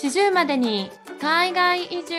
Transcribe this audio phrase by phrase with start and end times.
[0.00, 2.14] 40までに海外移住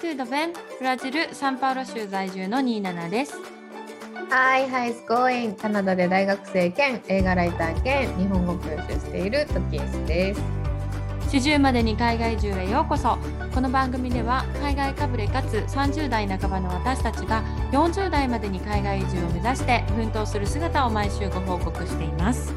[0.00, 0.54] tudo bem?
[0.78, 3.34] ブラジル・サンパウロ州在住のニーナナです。
[4.30, 5.54] Hi, how's going?
[5.54, 10.40] カナダで大学生兼映画ライター兼日本語教師をしているトキエスです。
[11.36, 13.18] 40までに海外移住へようこそ
[13.54, 22.54] この番組では海外かぶれかつ30代半ばの私たちが40代までに海外移住を目指して奮闘する姿を毎週ご報告しています、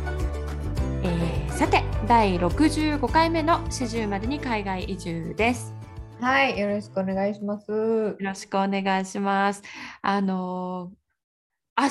[2.11, 5.73] 第65回目の40までに海外移住です
[6.19, 7.71] はい、よろしくお願いします。
[7.71, 9.63] よろしくお願いします
[10.01, 11.87] あのー明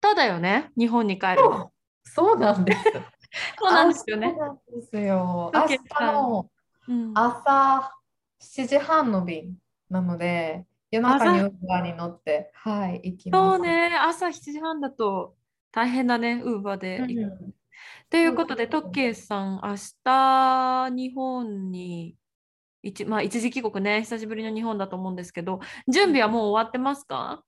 [0.00, 0.70] 日だよね？
[0.78, 1.70] 日本に帰るの
[2.02, 2.82] そうなんです。
[3.60, 4.34] そうなんですよね
[4.74, 5.50] ですよ。
[5.52, 6.50] ト明日の
[6.88, 7.92] うん朝
[8.40, 9.54] 7時半の便
[9.90, 13.50] なので、夜中にウーバーに乗って、はい、行きます。
[13.50, 15.36] そうね朝7時半だと
[15.72, 17.54] 大変だねウーバーでうん。
[18.10, 22.16] ということで、トッケイさん、明日、日本に
[22.82, 27.42] 一、まあ、一時帰国ね、久しぶりの日本だと思うんですけど、準備はもう終わってますか？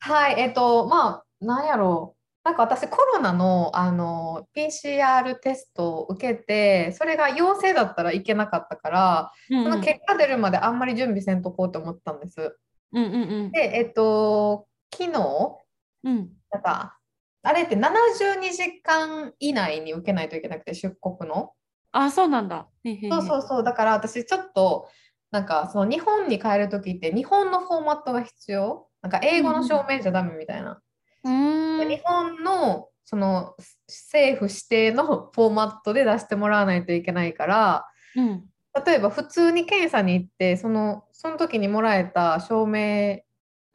[0.00, 2.16] はい、えっと、まあ、なんやろ。
[2.16, 2.20] う。
[2.42, 9.64] なんか私、コロナの、あの PCR テストを受けて、それが陽性だったらいけなかったから、うんうん。
[9.64, 12.56] その結果出るまであんまり準備せんとこうと思ったんです。
[12.92, 13.50] うんうんうん。
[13.52, 15.58] で、えっと、昨日、
[16.02, 16.30] うん。
[16.50, 16.96] なんか、
[17.42, 21.52] あれって72時間以内に受けないといけなくて、出国の。
[21.92, 22.68] あ、そうなんだ。
[22.84, 24.88] そうそうそう、だから私ちょっと、
[25.30, 28.88] なんかその日本に帰るときって日本のフォーマットが必要？
[29.00, 30.80] なんか英語の証明じゃダメみたいな。
[31.24, 33.54] うーん日本のその
[33.88, 38.44] 政府指定の フォーマットで出してもらわないといけないから、うん
[38.86, 43.20] 例えば普通に検査に行って、そのその時にもらえた証明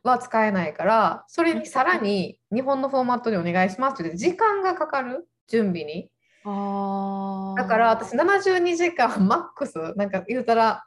[0.10, 6.10] は使えないから、それにさらに日本のフォーマットでお願いしますって言って時間がかかる準備に。
[6.46, 10.86] あーだから私72時間マックスなんか言うたら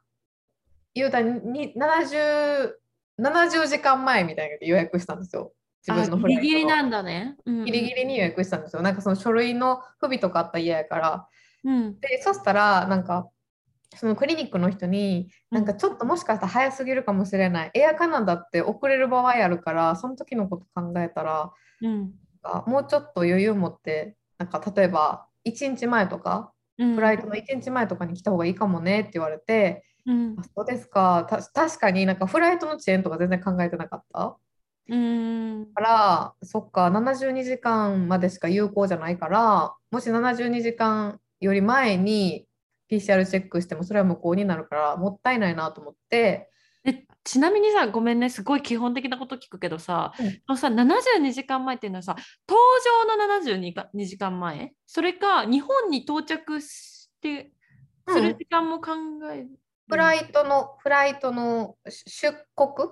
[0.94, 2.74] 言うたらに70
[3.20, 5.52] 70時間前みたいな予約したんですよ。
[5.86, 7.36] 自分のあフライトのギリギリなんだね。
[7.45, 8.83] うんうんギリギリに予約したんですよ。
[8.83, 11.28] なんかその書類の不備とかあったら嫌やから。
[11.64, 13.28] うんで、そしたらなんか
[13.97, 17.71] そのクリニックの人になんかちょっともしかしたら早すぎるかもしれない。
[17.75, 22.13] エアカナダって遅れる場合あるから、その時のこと考えたら、うん
[22.43, 31.27] あもうちょっと余裕持って、なんか例えば1日前とか、うんフライトの1日前とかに来た方がいいかもねって言われて、うんあそうですか。
[31.29, 34.37] た確かになんかフライトの遅延とか全然考えてなかった？
[34.91, 42.48] うんから、そっか、72時間までしか有効じゃないから、もし72時間より前に
[42.91, 46.51] PCR チェックしてもそれは無効になるから、もったいないなと思って、
[46.85, 50.13] えちなみにさ、ごめんね、すごい基本的なこと聞くけどさ、
[50.49, 52.17] うんさ72時間前っていうのはさ、
[52.47, 52.55] 搭
[53.07, 54.73] 乗の72か2時間前？
[54.87, 57.53] それか、日本に到着して
[58.07, 58.93] うんする時間も考
[59.33, 59.49] える。
[59.89, 62.89] フライトの、フライトの出国？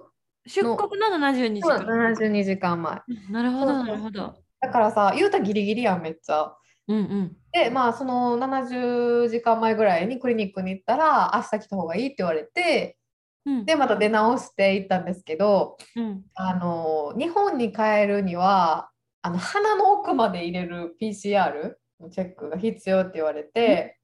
[0.47, 1.78] 出国の72時間。
[1.78, 3.01] 72時間前。
[3.09, 4.34] うんなるほど、なるほど。
[4.61, 6.55] だからさ、言うたらギリギリやん、めっちゃ。
[6.88, 7.36] うんうん。
[7.52, 12.97] で、まあ、その70時間前ぐらいにクリニックに行ったら、明日来た方がいいって言われて、
[13.44, 13.64] うん。
[13.64, 18.91] で、また出直して行ったんですけど、うん、あの日本に帰るには
[19.22, 23.98] あの鼻の奥まで入れる PCR のチェックが必要って言われて、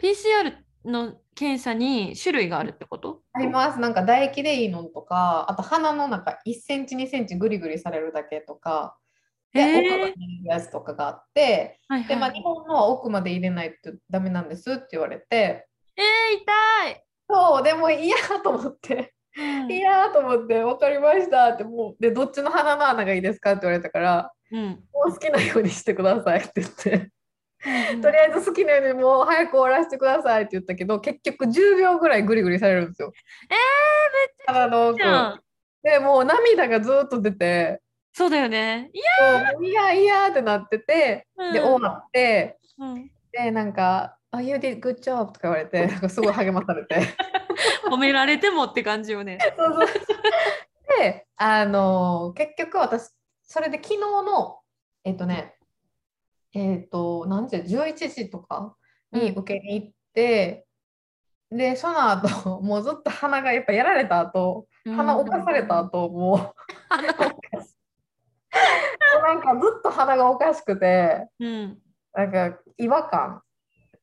[0.00, 0.52] PCR
[0.84, 3.22] の検査に種類があるってこと？
[3.32, 3.80] あります。
[3.80, 8.96] なんか唾液でいいのとかあと鼻の中1センチ2センチグリグリされるだけとか
[9.56, 9.80] で、へー。
[9.80, 15.66] 奥まで入れるやつとかがあってはいで、まあ、はい日本のは奥まで入れないとダメなんですって言われて。
[15.96, 16.42] えー、
[16.84, 19.14] 痛い、そうでも嫌と思って。
[19.38, 19.72] うん。
[19.72, 24.66] いやーと思って分かりましたってもうでどっちの鼻の穴がいいですかって言われたからうん。
[24.92, 26.92] もう好きなようにしてくださいって言って。
[26.92, 26.98] う
[27.96, 33.12] んとりあえず好きなようにもう早く終わらせてくださいって言ったけど結局10秒ぐらいグリグリされるんですよ。
[33.50, 35.40] えー、めっちゃ
[35.82, 37.80] でもう涙がずっと出て
[38.16, 38.90] そうだよね。
[38.94, 41.66] いや、いやいやってなっててでうん。
[41.74, 46.96] 終わってうん、でなんか「あ You did good job」とか言われて なんかすごい励まされて。
[47.84, 49.38] 褒められてもって感じよね。
[49.58, 49.86] そうそう。
[50.98, 53.10] であの結局私
[53.42, 54.60] それで昨日の
[55.04, 55.54] えっとね
[56.54, 58.76] えっと何時11時とか
[59.12, 60.66] に受けに行って、
[61.50, 65.26] でその後もうずっと鼻がやっぱやられた後鼻うん。
[65.26, 66.54] 侵された後も
[67.52, 67.75] う
[69.22, 71.78] なんかずっと鼻がおかしくてうん。
[72.14, 73.42] なんか違和感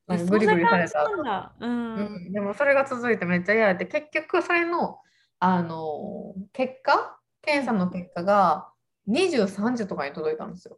[0.08, 1.54] グリグリされた。
[1.60, 1.96] うん。
[1.96, 5.00] うん、でもそれが続いてめっちゃ嫌やって結局それの、
[5.40, 7.18] あの結果？
[7.42, 8.70] 検査の結果が
[9.10, 10.78] 23時とかに届いたんですよ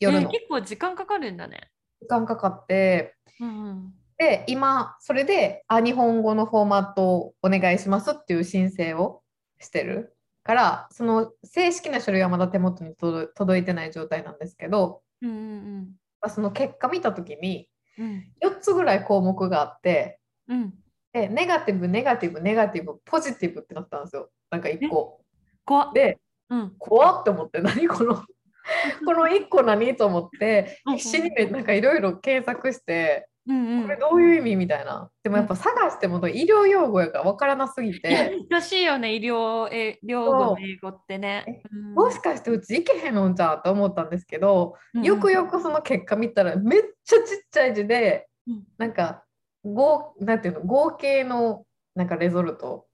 [0.00, 0.22] 夜の。
[0.22, 1.70] えー結構時間かかるんだね。
[2.00, 9.20] 時間かかって、うんうんで、今、それで、あ、日本語のフォーマットをお願いしますっていう申請を
[9.58, 15.88] してるから、その正式な書類はまだ手元に届届いてない状態なんですけど、うんうん
[16.20, 17.68] まあその結果見たときに、
[17.98, 18.24] うん。
[18.42, 20.18] 4つぐらい項目があって、
[20.48, 20.74] うん。
[21.12, 24.30] で、ネガティブ、ネガティブ、ネガティブ、ポジティブってなったんですよ。
[24.50, 25.20] なんか1個。
[25.64, 25.92] 怖っ。
[25.92, 26.18] で、
[26.48, 26.74] うん。
[26.78, 28.14] 怖って思って、何この、
[29.04, 29.96] この1個何？
[29.96, 33.82] と思って、うん必死にねなんかいろいろ検索して、うんうん。
[33.82, 35.10] これどういう意味みたいな。
[35.22, 41.62] でもやっぱ探しても医療用語やから分からなすぎて、難しいよね医療え療語の英語ってね。
[41.72, 41.76] う。
[41.76, 41.94] ん。
[41.94, 48.64] もしかしてうちいけへんのんじゃんと思ったんですけど、うんよくよくその結果見たらめっちゃちっちゃい字で、うん。
[48.78, 49.24] なんか
[49.64, 52.86] 合なんていうの合計のなんかレゾルト。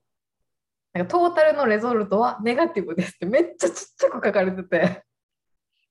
[0.94, 5.04] なんかトータルのレゾルトはネガティブですってめっちゃちっちゃく書かれてて。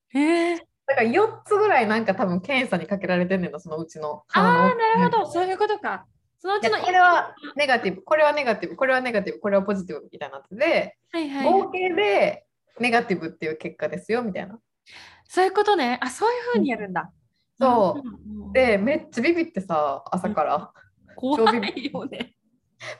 [0.10, 6.06] へえだから4つぐらいなんか多分検査にかけられてんねんなそのうちのああなるほどそういうことか。
[6.40, 12.46] そのうちのでこれはネガティブこれはネガティブこれはネガティブこれはポジティブみたいなやつではいはい合計で
[12.80, 14.60] ネガティブっていう結果ですよみたいな。
[15.28, 16.00] そういうことね。
[16.02, 17.12] あそういうふうにやるんだ。
[17.60, 18.54] そううん。
[18.54, 20.72] でめっちゃビビってさ朝から。
[21.16, 22.36] 怖いよね。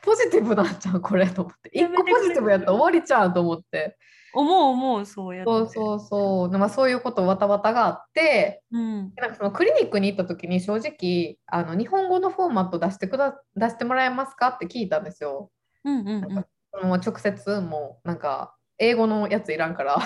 [0.02, 1.70] ポジティブなんちゃうこれと思って。
[1.72, 3.96] 一個ポジティブやったら終わりちゃうと思って。
[4.34, 5.50] 思う思うそうやって。
[5.50, 6.58] そうそうそう。
[6.58, 9.12] まあ、そういうことわたわたがあって、うん。
[9.16, 15.50] なんかそのクリニックに行った時に正直あの日本語のフォーマット出してくだ出してもらえますかって聞いたんですよ。
[15.84, 16.86] うんうんうん。
[16.86, 19.98] もう直接もうなんか英語のやついらんから。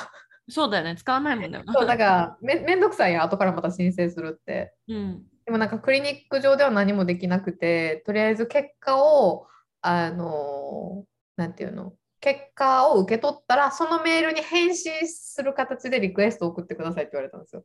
[0.48, 0.96] そうだよね。
[0.96, 1.62] 使わないもんね。
[1.72, 4.74] そうだからめめんどくさいやん後からまた申請するって。
[4.88, 5.22] うん。
[5.44, 9.48] でもなんかクリニック上では何もできなくて、とりあえず結果を、
[9.80, 11.04] あの、
[11.36, 17.64] なんていうの、結果を受け取ったら、そのメールに返信する形でリクエストを送ってくださいって言われたんですよ。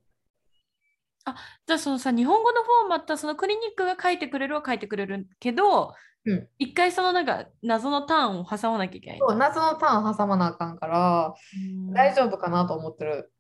[1.68, 5.94] じゃあそのさ日本語のフォーマットはそのクリニックが書いてくれるは書いてくれるけど、
[6.26, 9.20] うん一回そのなんか謎のターンを挟まなきゃいけない。
[9.20, 13.32] そう夏のターン挟まなあかんから、うん大丈夫かなと思ってる。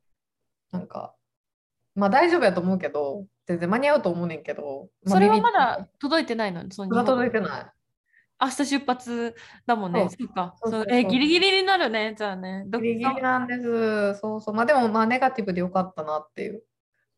[0.71, 1.15] なんか、
[1.95, 6.63] まあ大丈夫やと思うけど、全然間に合うと思うねんけど、まあそれはまだ届いてないの？
[6.69, 7.65] その届いてない。
[8.39, 9.35] 明日出発
[9.65, 10.07] だもんね。
[10.09, 10.55] そうか。
[10.63, 12.15] そうえギリギリになるね。
[12.17, 12.63] じゃあね。
[12.67, 14.19] どギリギリなんです。
[14.19, 14.53] そうそう。
[14.55, 16.63] まあでも、まあネガティブでよかったなっていう。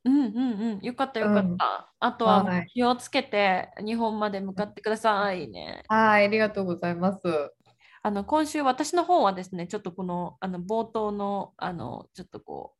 [0.05, 0.85] うんうんうん。
[0.85, 1.41] よかったよかった。
[1.41, 1.57] うん
[2.01, 5.83] あとは気をつけて日本まで向かってくださいね。
[5.89, 7.21] はい、ありがとうございます。
[8.01, 12.73] あの今週私の方はですね、ちょっとこのあの冒頭のあのちょっとこ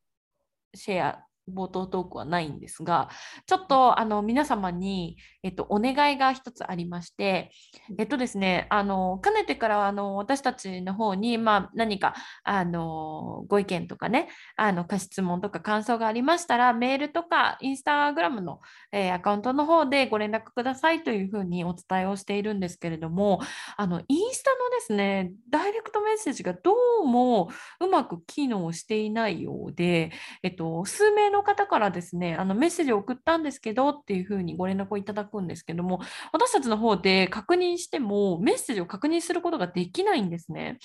[0.72, 3.08] うシェア冒頭トークはないんですが、
[3.46, 7.50] ちょっとあの皆様に、えっと、お願いが一つありまして、
[7.98, 18.60] えっとですね、あのかねてからあの私たちの方に、まあ、何かあのご意見とかね、あのご質問とか感想がありましたら、メールとかインスタグラムの、
[18.92, 23.40] えーアカウントの方でご連絡くださいというふうにお伝えをしているんですけれども、
[23.76, 27.50] あのインスタのですね、ダイレクトメッセージがどうも
[27.80, 30.10] うまく機能していないようで、
[30.42, 36.00] えっと、数名の方からですね、あのメッセージを送ったんですけどっていうふうにご連絡をいただくんですけども、
[36.32, 40.78] 私たちの方で確認しても、メッセージを確認することができないんですね。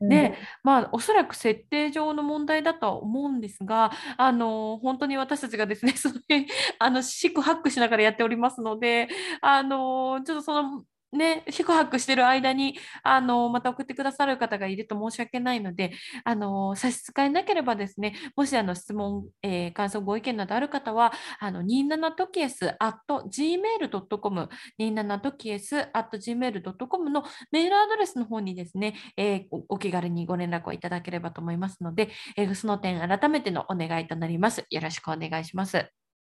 [0.00, 6.46] で、まあ、おそらく設定上の問題だとは思うんですが、あの本当に私たちがですね、 その辺
[6.78, 9.08] あの四苦八苦しながらやっておりますので、
[9.40, 15.92] あのちょっとそのね、四苦八苦してる間にあのまた送ってくださる方がいると申し訳ないので、
[16.24, 24.48] あの差し支えなければですね、もしあの質問、えー感想、ご意見などある方は、あの27トキエス at gmail.com、
[24.78, 34.64] 27トキエス at gmail.com のメールアドレスの方にですね、えーおお気軽にご連絡をいただければと思いますので、えーその点改めてのお願いとなります。
[34.70, 35.90] よろしくお願いします。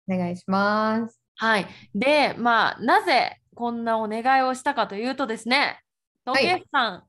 [0.09, 1.27] お願いします。
[1.39, 1.67] はい。
[1.95, 5.81] で、まあ、なぜこんなお願いをしたかというとですね、
[6.27, 6.45] トはい。
[6.45, 7.05] ケースさん、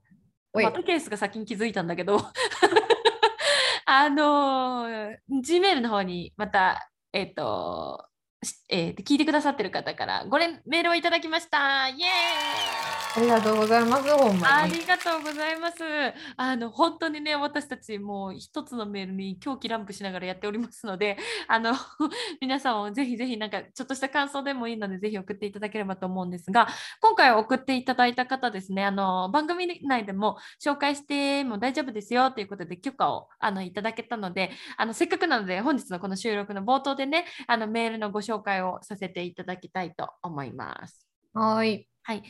[0.54, 0.63] おい。
[0.63, 2.20] まあ、トケースが先に気づいたんだけど、
[3.86, 8.16] あのー、Gmail の方にまた、えっ、と、し
[8.70, 11.88] えー聞いてくださってる方からご連メールをいただきました。
[11.89, 12.01] イエーイ
[13.17, 14.10] ありがとうございます。
[14.15, 14.53] ほんまに。
[14.63, 15.77] ありがとうございます。
[16.36, 21.17] あの本当にね、私たちもう一つのメールに狂気ランプしながらやっておりますので、
[21.48, 21.74] あの
[22.39, 26.67] 皆さんもぜひぜひなんかちょっとした感想でもいいので、ぜひ送っていただければと思うんですが、
[27.01, 38.26] 今回送っていただいた方ですね、あの番組内でも紹介しても大丈夫ですよということで許可をあのいただけたので、あのせっかくなので本日のこの収録の冒頭でね、あのメールのご紹介
[38.62, 41.07] をさせていただきたいと思います。
[41.34, 41.88] はい。
[42.03, 42.24] はい、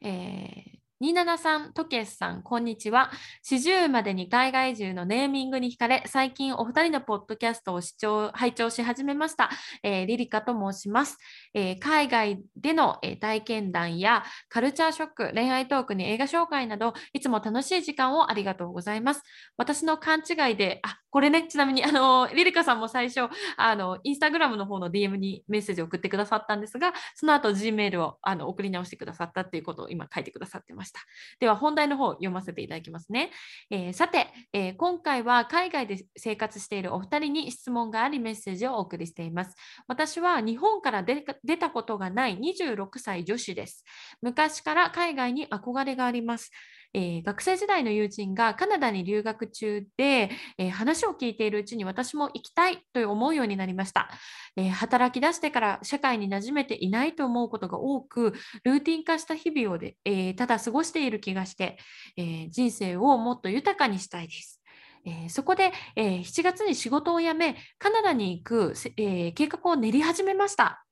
[0.00, 3.10] えーニーナナさん、トケスさん、こんにちは。
[3.42, 9.50] 四十までに海外移住のネーミングに惹かれ、最近お二人のポッドキャストを視聴、拝聴し始めました。
[9.82, 11.18] えー、リリカと申します。
[11.52, 19.22] えー、海外での、えー、体験談やカルチャーショック、恋愛トークに映画紹介など、いつも楽しい時間をありがとうございます。
[19.56, 31.00] 私の勘違いで、あ、これね、ちなみに、あの、リリカさんも最初、あの、インスタグラムの方の DM にメッセージを送ってくださったんですが、その後 Gmail をあの送り直してくださったっていうことを今書いてくださってますした。
[31.40, 33.30] では本題の方読ませていただきますね。
[33.70, 39.56] えー、さて、えー、今回は海外で生活しているお二人に質問がありメッセージをお送りしています。
[39.88, 41.22] 私は日本から出
[41.56, 43.84] たことがない26歳女子です。
[44.22, 46.50] 昔から海外に憧れがあります。
[46.94, 54.08] えー、学生時代の友人がカナダに留学中で、えー、話を聞いているうちに私も行きたいと思うようになりました、
[54.56, 58.32] えー、働き出してから社会に馴染めていないと思うことが多く
[58.62, 61.78] ルーティン化した日々をで、えただ過ごしている気がして、
[62.16, 64.60] え人生をもっと豊かにしたいです。
[65.06, 70.84] えー、そこで、えー、7月に仕事を辞めカナダに行く、えー、計画を練り始めました、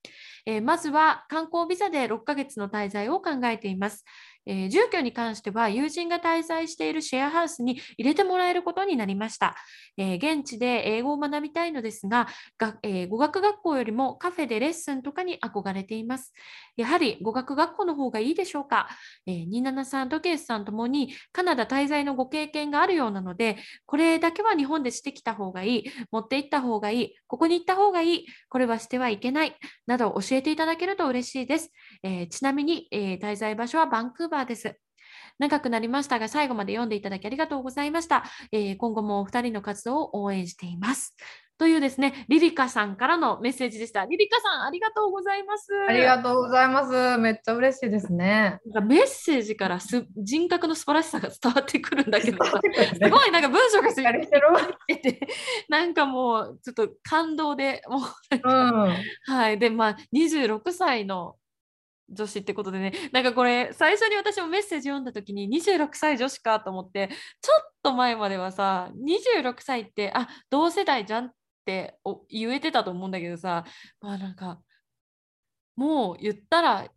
[0.44, 4.04] えまずは観光ビザで6ヶ月の滞在を考えています。
[4.46, 9.54] えー、住居に関しては友人が滞在しているシェアハウスに入れてもらえることになりました。
[9.96, 12.26] えー、現地で英語を学びたいのですが
[12.58, 16.32] が、えー、語学学校よりもカフェでレッスンとかに憧れています。
[16.76, 18.88] やはり語学学校の方がいいでしょうか？
[19.26, 29.54] えー、27さんとケースさんともにカナダ滞在のご経験があるようなので、これだけは日本でしてきた方がいい、持って行った方がいい、ここに行った方がいい、これはしてはいけない、
[29.86, 31.70] など教えていただけると嬉しいです。
[32.02, 34.78] えー、ちなみに、えー、滞在場所はバンクーバーです。
[35.38, 38.24] 長くなりましたが、最後まで読んでいただきありがとうございました。
[38.52, 41.16] えー、今後もお二人の活動を応援しています。
[41.58, 44.04] というですね、リリカさんからのメッセージでした。
[44.04, 45.68] リリカさん、ありがとうございます。
[45.88, 47.18] ありがとうございます。
[47.18, 48.58] めっちゃ嬉しいですね。
[48.66, 52.52] なんかメッセージからす人格の素晴らしさが伝わってくるんだけど、す
[53.08, 55.28] ごいなんか文章がすごいて
[55.68, 58.00] なんかもうちょっと感動で、もう、
[58.42, 58.96] うん、
[59.26, 59.58] はい。
[59.58, 61.36] で、まあ、26歳の
[62.12, 67.08] 女子ってことでねなんかこれ最初に私もメッセージ読んだ時に26歳女子かと思って
[67.40, 71.30] ちょっと前まではさ26歳ってあ同世代じゃんっ
[71.64, 73.64] て言えてたと思うんだけどさ
[74.00, 74.60] まあなんか
[75.76, 76.88] もう言ったら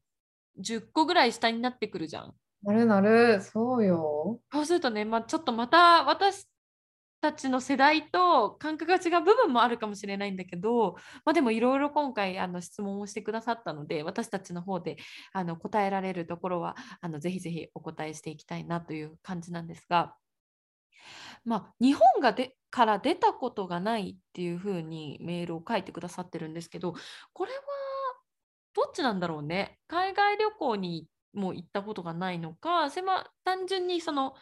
[0.62, 2.34] 10個ぐらい下になってくるじゃん。
[2.64, 4.40] なるなるそうよ。
[4.52, 6.48] そうするとね、まあ、ちょっとまた私
[7.26, 10.94] たちの世代と感覚が違う部分もあるかもしれないんだけど、
[11.26, 14.98] まあ、でもいろいろ今回あの質問をしてくださったので私たちの方で
[15.34, 20.16] あの答えられるところはあのぜひぜひお答えしていきたいなという感じなんですが、
[21.44, 26.94] まあ、日本がでから出たことがないっていうふうにメールを書いてくださってるんですけど
[27.34, 27.58] これは
[28.76, 29.80] どっちなんだろうね？
[29.88, 34.36] 海外旅行にも行ったことがないのかそれは単純にその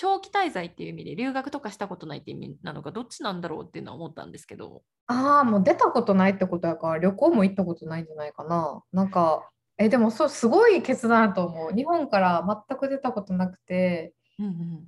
[0.00, 4.82] 長期滞在っていう意味で留学とかしたことないって意味なのかどっちなんだろうっていうのは思ったんですけど。
[5.08, 8.82] ああもう出たことないってことやから旅行も行ったことないんじゃないかな。
[8.92, 11.72] なんかえでもそうすごい決断だと思う。
[11.74, 14.84] 日本から全く出たことなくて、うんうん、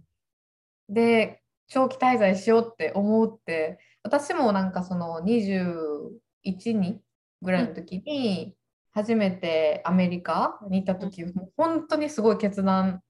[0.89, 3.79] で長期滞在しようって思うって。
[4.05, 7.03] 私もなんかその21に
[7.43, 8.57] ぐらいの時に
[8.93, 13.03] 初めてアメリカに行った時、うん、本当にすごい決断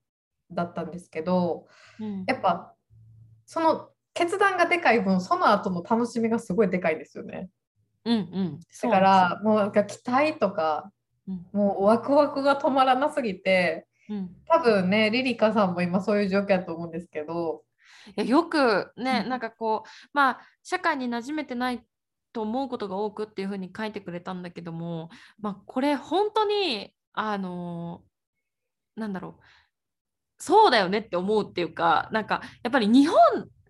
[0.55, 1.67] だったんですけど、
[2.01, 2.75] うん、やっぱ
[3.47, 7.49] その決断がでかい分その後の楽しみがすごいでかいですよね。
[8.05, 10.91] うんうん、だからもうなんか期待とか、
[11.29, 17.63] うん、もうワクワクが止まらなすぎて、うん、多分ねリリカさんも今そういう状況だと思うんですけど。
[18.09, 21.87] いやよくね、なんかこうまあ社会に馴染めてない
[22.33, 28.03] と思うことが多くっていうふうに書いてくれたんだけども、まあ、これ本当にあの
[28.97, 29.43] なんだろう
[30.43, 33.17] そうだよねって思うっていうかなんかやっぱり日本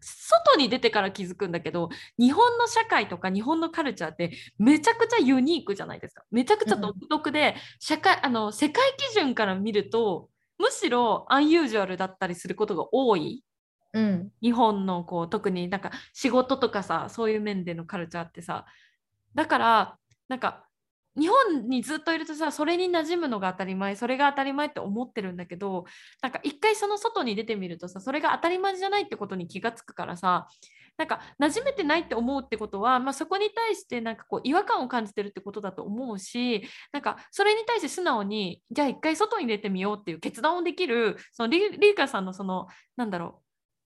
[0.00, 6.24] 外に出てから気づくんだけど日本の社会とか日本のカルチャーってめちゃくちゃユニークじゃないですか。
[6.30, 13.44] めちゃくちゃ独特で、社会あの世界基準から見るとむしろアンユージュアルだったりすることが多い、
[13.92, 18.64] うん、日本のこう特になんか仕事とかさそういう面でのカルチャーってさ。
[19.34, 19.98] だから
[20.28, 20.64] なんか
[21.18, 25.84] 日本にずっといるとさそれに馴染むのが当たり前それが当たり前って思ってるんだけど
[26.22, 30.48] なんか一回その外に出てみるとさそれが当たり前じゃないってことに気がつくからさ
[30.98, 43.52] なんか馴染めてないって思うってことは、まあ、そこに対してなんかこう違和感を感じてるってことだと思うしなんかそれに対して素直にじゃあ一回外に出てみようっていう決断をできるそのリリーカさんのそのなんだろう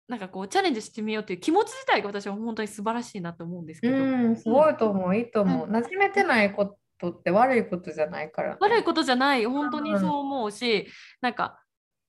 [0.09, 3.97] なんかこうチャレンジしてみようっていう気持ち自体が私は本当に素晴らしいなと思うんですけど。
[3.97, 5.69] うん、すごいと思う、いいと思う。
[5.69, 9.45] 馴染めてないこととって悪いことじゃないから、ね、悪いことじゃない。
[9.47, 10.87] 本当にそう思うし、うん、
[11.21, 11.61] なんか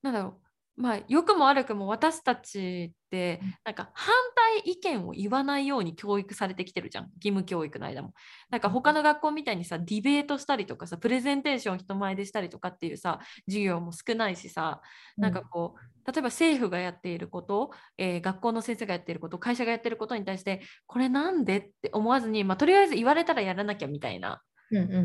[0.01, 0.47] なんだろう。
[0.79, 3.53] まあ良くも悪くも私たちってうん。
[3.65, 7.05] なんか反対意見を言わないように教育されてきてるじゃん。
[7.15, 8.13] 義務教育の間も。
[8.49, 14.81] なんか他の学校みたいにさディベートしたりとかさプレゼンテーション人前でしたりとかっていうさ授業も少ないしさ
[15.17, 24.41] なんかこう例えば政府がやっていること、えー学校の先生がやっていること会社がやっていることに対してこれなんでって思わずに、まあ、とりあえず言われたらやらなきゃみたいな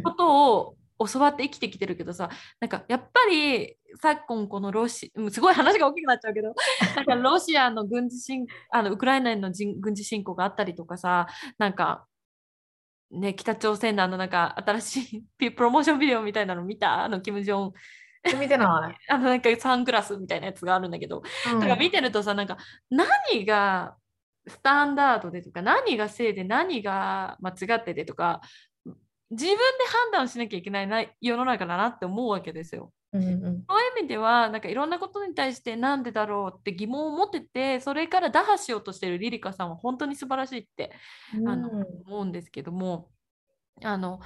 [0.03, 0.77] ことを
[1.07, 6.55] 教わって生きてきてるけどさなんかやっぱり昨今このロシうんすごい話が大きくなっちゃうけど
[6.97, 11.27] なんかロシアの軍事侵あのウクライナへの人軍事侵攻があったりとかさ
[11.59, 12.07] なんか
[13.11, 17.05] ね北朝鮮のあのなんか新しいピ プロモーションビデオみたいなの見た？
[17.05, 17.73] あのキム・ジョン。
[18.41, 18.97] 見てない。
[19.13, 21.23] あのなんかサングラスみたいなやつがあるんだけど。
[21.53, 21.61] うん。
[21.61, 22.57] だから見てるとさなんか
[22.89, 23.97] 何が
[24.47, 28.41] スタンダードでとか何が正で何が間違っててとか
[29.33, 32.93] 自分で判断しなきゃいけないな世の中だなって思うわけですよ。
[33.13, 40.93] うんうんそういう意味ではなんかいろんなことに対してなんでだろうって疑問を持っててそれから打破しようとしてるリリカさんは本当に素晴らしいって
[41.47, 43.11] あのうん思うんですけども
[43.85, 44.21] あの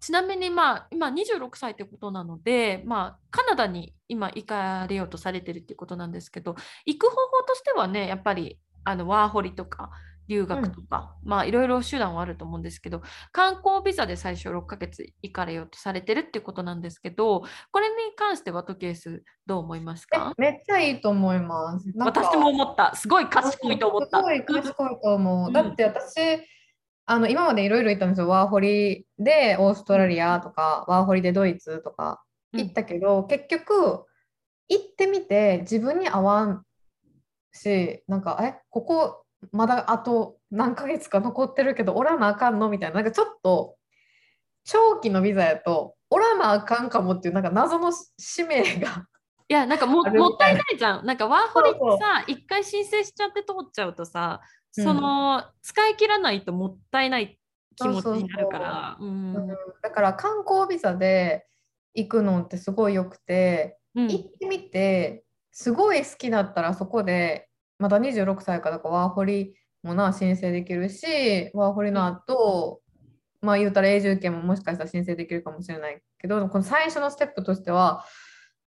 [0.00, 9.90] ちなみにまあ今26歳ってことなので、まあ、カナダに今行かれようとされてるっていうことなんですけど行く方法としてはねやっぱりあのワーホリとか
[10.28, 13.02] 留学とか、まあいろいろ手段はあると思うんですけど
[13.32, 20.32] 観光ビザで最初6ヶ月行かれようとされてるっていうことなんですけどこれに関してはトケースどう思いますか？
[20.38, 21.92] えめっちゃいいと思います。
[21.96, 24.18] 私も思ったすごい賢いと思った。
[24.18, 25.46] すごい賢いと思う。
[25.46, 26.16] うんだって私、
[27.06, 28.28] あの今までいろいろ行ったんですよ。
[28.28, 34.04] ワーホリでオーストラリアとか、ワーホリでドイツとか行ったけど、結局
[34.68, 36.64] 行ってみて自分に合わん
[37.52, 42.68] し、なんか、え、ここまだあと何ヶ月か残ってるけど、おらなあかんの？
[42.68, 43.76] みたいな、なんかちょっと
[44.64, 49.06] 長期のビザやと、おらなあかんかもっていう、なんか謎の使命が。
[49.48, 51.06] いや、なんかももったいみないじゃん。
[51.06, 54.40] なんかワーホリってさ、一回申請しちゃって通っちゃうとさ、
[54.76, 54.84] うん。
[54.84, 57.38] その使い切らないともったいない
[57.76, 58.96] 気持ちになるから。
[59.00, 59.34] うん。
[59.82, 61.46] だから観光ビザで
[61.94, 64.08] 行くのってすごいよくて、うん。
[64.08, 72.80] 行ってみてすごい好きだったらそこでまだ26歳からだからワーホリもな申請できるしワーホリの後、
[73.40, 78.04] まあ言うたら永住権ももしかしたら申請できるかもしれないけどこの最初のステップとしては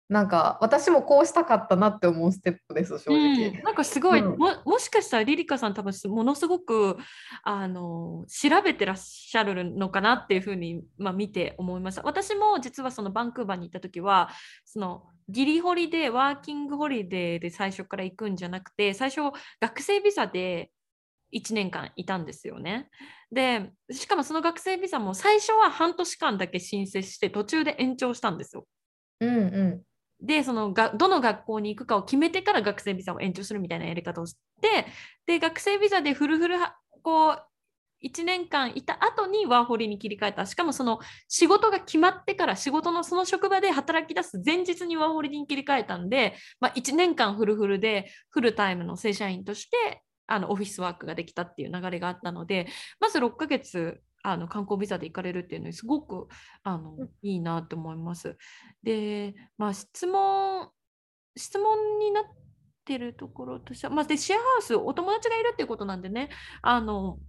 [0.09, 3.47] なんか私もこうしたかったなって思うステップです正直。
[3.49, 4.37] うんなんかすごい、うん。
[4.37, 6.97] ももしかしたらリリカさん多分すものすごく
[7.43, 12.03] あの調べてらっしゃるのかなっていうふうに、まあ、見て思いました。
[12.03, 14.29] 私も実はそのバンクーバーに行った時は
[14.63, 19.21] そのギリホリデーワーキングホリデーで最初から行くんじゃなくて最初
[19.59, 20.71] 学生ビザで
[21.33, 22.89] 1年間いたんですよね。
[23.31, 28.65] でしかもその学生ビザも最初は半年間だけ申請して途中で延長したんですよ。
[29.19, 29.81] うんうん
[30.19, 34.87] でそのがどの学校に行くかを決めてから学生ビザを延長するみたいなやり方をして
[35.27, 37.43] で学生ビザでフルフルはこう
[38.03, 52.67] 1年間いた後にワーホリに切り替えたしかもその仕事が決まってから仕事のその職場で働き出す前日にワーホリに切り替えたんで、まあ、1年間フルフルでフルタイムの正社員としてあのオフィスワークができたっていう流れがあったので
[52.99, 56.27] まず6ヶ月あの観光ビザで行かれるっていうのはすごく
[56.63, 58.37] あのうんいいなと思います。
[58.83, 60.69] で、まあ、質問、
[61.35, 62.23] 質問になっ
[62.83, 66.29] てるところとしては、まあ、で、シェアハウス、お友達がいるっていうことなんでね、
[66.61, 67.19] あの、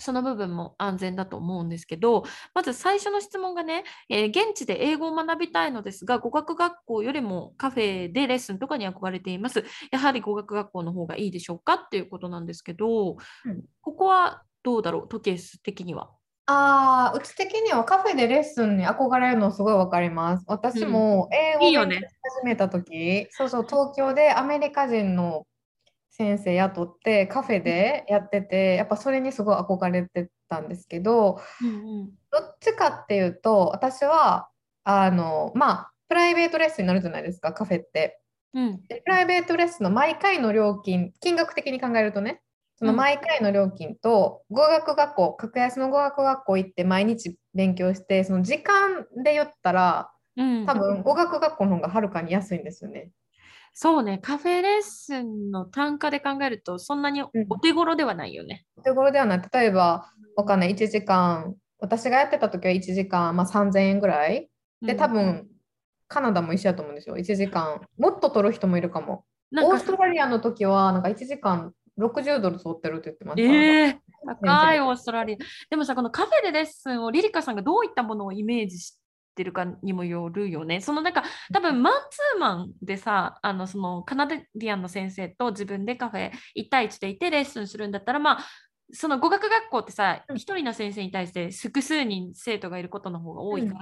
[0.00, 9.64] その部分も安全だと思うんですけど、まず最初の質問がね、えー現地で英語を学びたいのですが、語学学校よりもカフェでレッスンとかに憧れています。
[9.92, 16.10] やはり語学学校の方がいいでしょうかっていうことなんですけど、うんここはどうだろう、トケース的には？
[16.46, 20.44] ああ、うち的にはカフェでレッスンに憧れるのすごいわかります。
[20.48, 25.46] 私も英語をいいよね勉強し始めたとき、そうそう、東京でアメリカ人の
[26.20, 32.10] 先生雇ってカフェでやってて、やっぱそれにすごい憧れてたんですけど、うんうん。
[32.30, 34.50] どっちかっていうと、私は、
[34.84, 38.20] あの、まあ、プライベートレッスンになるじゃないですか、カフェって。
[38.52, 38.86] うん。
[38.86, 42.42] でプライベートレッスンの毎回の料金、金額的に考えるとね、
[42.76, 42.96] そのうん。
[42.98, 50.66] 毎回の料金と語学学校、格安の語学学校行って毎日勉強して、その時間で言ったら、うん。
[50.66, 53.10] 多分語学学校の方がはるかに安いんですよね。
[53.72, 57.28] そうね、カフェレッスンの単価で考えると、そんなにお
[57.62, 58.64] 手頃ではないよね。
[58.84, 64.50] ところではない、例えば、わかんない、1時間、私がやってた時は1時間、まあ、3000円ぐらい。
[64.82, 65.48] で、うん多分、
[66.08, 67.16] カナダも一緒だと思うんですよ。
[67.16, 69.24] 1時間、もっと取る人もいるかも。
[69.54, 73.52] かオーストラリアの時は、なんか1時間60ドル取ってるって言ってました。
[73.52, 75.36] ええ高い生オーストラリア。
[75.70, 78.99] でもさ、このカフェでレッスンをリリカさんがどういったものをイメージし
[79.40, 80.82] ってるかにもよるよね。
[80.82, 88.44] そのなんか多分マンツーマンでさあのそのカナディアンの先生と自分でカフェ1対1でいてレッスンするんだったらまあ
[88.92, 90.36] その語学学校ってさ、うん。
[90.36, 93.78] 一人の先生に対して複数人生徒がいることの方が多いから、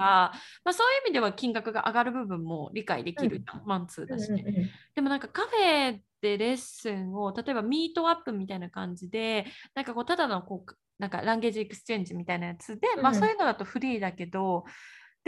[0.65, 4.71] まあ、そういう意味では金額が上がる部分も理解できるじゃん、マンツーだしね。
[4.95, 13.19] でもなんかカフェでレッスンを例えば meetup みたいな感じでなんかこうただのこうなんか language exchange みたいなやつで、まあうん。
[13.19, 14.65] そういうのだとフリーだけど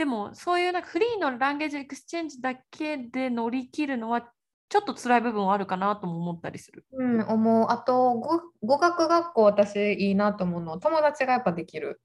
[0.01, 4.23] でもそういうなんかフリーの language exchange だけで乗り切るのは
[4.67, 6.87] ちょっと辛い部分はあるかなとも思ったりする。
[6.91, 7.67] うん、思う。
[7.69, 12.01] あと語、語学学校私いいなと思うのは友達がやっぱできる。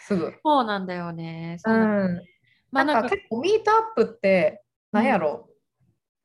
[0.00, 0.34] すぐ。
[0.44, 1.58] そうなんだよね。
[1.60, 2.20] そうん。
[2.72, 5.48] まあなんか結構ミートアップって何やろ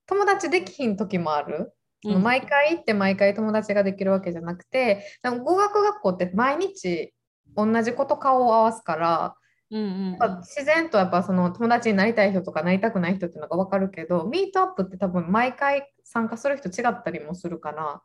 [0.07, 1.75] 友達できひん時もある。
[2.05, 7.13] うん毎回行って毎回友達ができるわけじゃなくて、でも語学学校って毎日
[7.55, 9.35] 同じ子と顔を合わすから、
[9.73, 18.01] うんうん自然とやっぱその友達になりたい人とかなりたくない人っていうのが分かるけど、ミートアップって多分毎回参加する人違ったりもするから、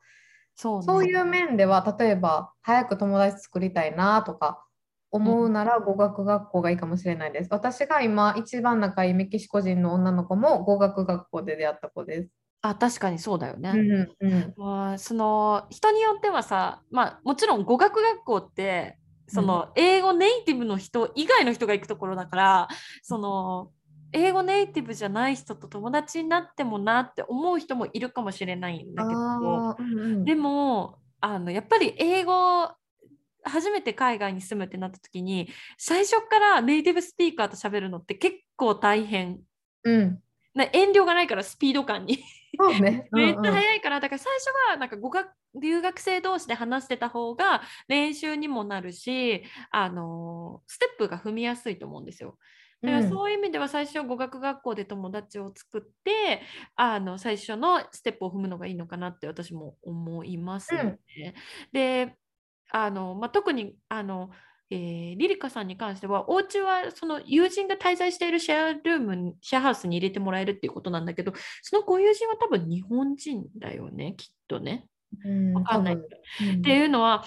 [0.54, 4.64] そうねそういう面では例えば早く友達作りたいなとか
[5.11, 7.48] 思うなら語学学校がいいかもしれないです。
[7.50, 12.28] 私が今一番仲いいメキシコ人の女の子も語学学校で出会った子です。
[12.62, 13.72] あ確かにそうだよね。
[14.20, 22.68] うんうんまあその人によってはさ、まあ、もちろん語学学校ってその英語ネイティブの人以外の人が行くところだから
[23.02, 23.70] その
[24.12, 29.18] 英語ネイティブじゃない人と友達になってもなって思う人もいるかもしれないんだけど。
[29.18, 30.24] うんうん。
[30.24, 32.70] でもあのやっぱり英語
[33.42, 39.40] 初めて海外に住むってなった時に最初からネイティブスピーカーと喋るのって結構大変。
[39.84, 40.18] うん。
[40.54, 42.18] な遠慮がないからスピード感に
[42.58, 43.08] そうね。
[43.12, 52.38] めっちゃうんうん早いから、だから最初はなんか語学留学生同士で話してた方が練習にもなるし、あのステップが踏みやすいと思うんですよ。
[52.82, 56.42] だからうんそういう意味では最初語学学校で友達を作って
[56.76, 60.84] あの最初のステップを踏むのがいいのかなって私も思いますよ
[61.16, 61.34] ね。
[61.72, 62.16] で
[62.70, 64.30] あの、まあ、特にあの、
[64.70, 74.87] えーリリカさんに関してはお家はその友人が滞在しているシェアルームにシェアハウスに入れてもらえるっていうことなんだけどそのご友人は多分日本人だよねきっとね。
[75.24, 76.02] うんわかんないうん
[76.59, 77.24] っていうのは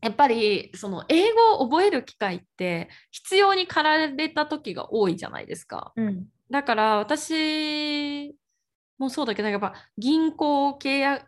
[0.00, 5.92] やっぱりその英語を覚える機会って必要に駆られた時が多いじゃないですか。
[5.96, 8.34] うんだから私
[8.98, 11.26] もそうだけどやっぱ銀行契約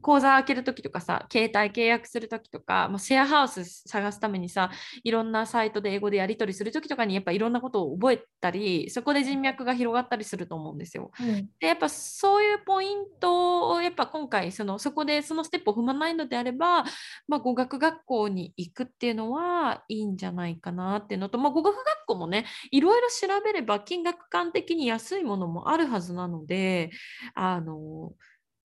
[0.00, 4.70] 口座開ける時とかさ携帯契約する時とか、まあ、シェアハウス探すためにさ
[5.02, 11.10] いろんなサイトで英語でやり取りする時とかにやっぱいろんなことを覚えたりそこで人脈が広がったりすると思うんですよ。
[11.20, 16.84] うんでやっぱそういうポイントをやっぱ今回そのそこでそのステップを踏まないのであれば、
[17.28, 26.90] まあ、語学学校に行くっていうのはいいんじゃないかなっていうのと、まあ、語学学校もねいろいろ調べれば金額感的に安いものもあるはずなので
[27.34, 28.12] あの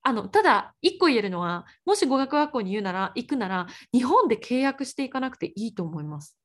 [0.03, 6.37] あのただ一個言えるのはもし語学学校に言うなら行くなら日本で契約していかなくていいと思います。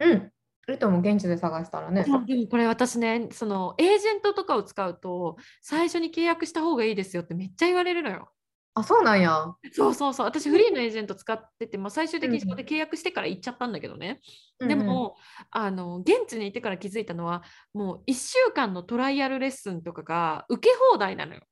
[0.00, 0.30] うん。
[0.66, 2.04] いいとも現地で探したらね。
[2.04, 8.30] そうでもこれ私ねそのエージェントとかを使うと最初に契約した方がいいですよってめっちゃ言われるのよ。
[8.76, 9.54] あ、そうなんや。
[9.72, 14.20] そうそうそう私フリーのエージェント使ってて、まあ、最終的にそこで契約してから行っちゃったんだけどね、
[14.58, 15.16] でも、
[15.52, 21.42] あの現地にいてから気づいたのはもう1週間のトライアルレッスンとかが受け放題なのよ。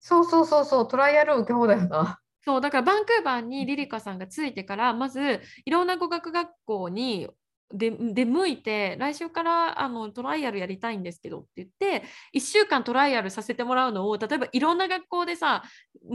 [0.00, 2.20] そうそうそうそう、トライアル受け放題よな。
[2.46, 7.28] そうだからバンクーバーにリリカさんがついてからまずいろんな語学学校に
[7.74, 15.64] で出向いて来週からあのトライアルやりたいんですけどって言って1週間トライアルさせてもらうのを例えばいろんな学校でさ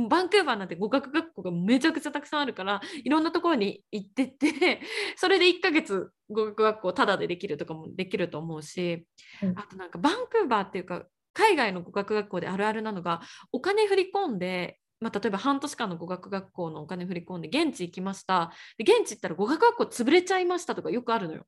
[0.09, 4.79] バンクーバーなんて語学学校がめちゃくちゃたくさんあるからいろんなところに行ってって
[5.17, 9.05] それで1ヶ月語学学校タダでできるとかもできると思うし、
[9.43, 21.45] うんあとなんかバンクーバーっていうか海外の語学学校であるあるなのがお金振り込んで、まあ、例えば半年間の語学学校のお金振り込んで現地行きましたで現地行ったら語学学校潰れちゃいましたとかよくあるのよ。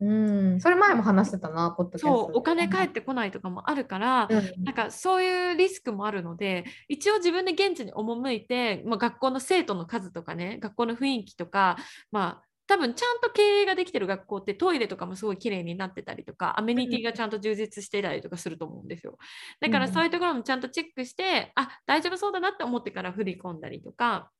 [0.00, 0.12] う
[0.56, 0.60] ん。
[0.60, 11.76] それ前も話してたな、ポッドキャストでそうお金返ってこないとかもあるから、うんなんかそういうリスクもあるので一応自分で現地に赴いて、まあ、学校の生徒の数とかね学校の雰囲気とか
[12.10, 19.18] まあ多分ちゃんと経営ができてる学校ってトイレとかもすごい綺麗になってたりとかアメニティがちゃんと充実してたりとかすると思うんですよ。
[19.60, 24.30] だからうんそういうところもちゃんとチェックして、あ大丈夫そうだなって思ってから振り込んだりとか、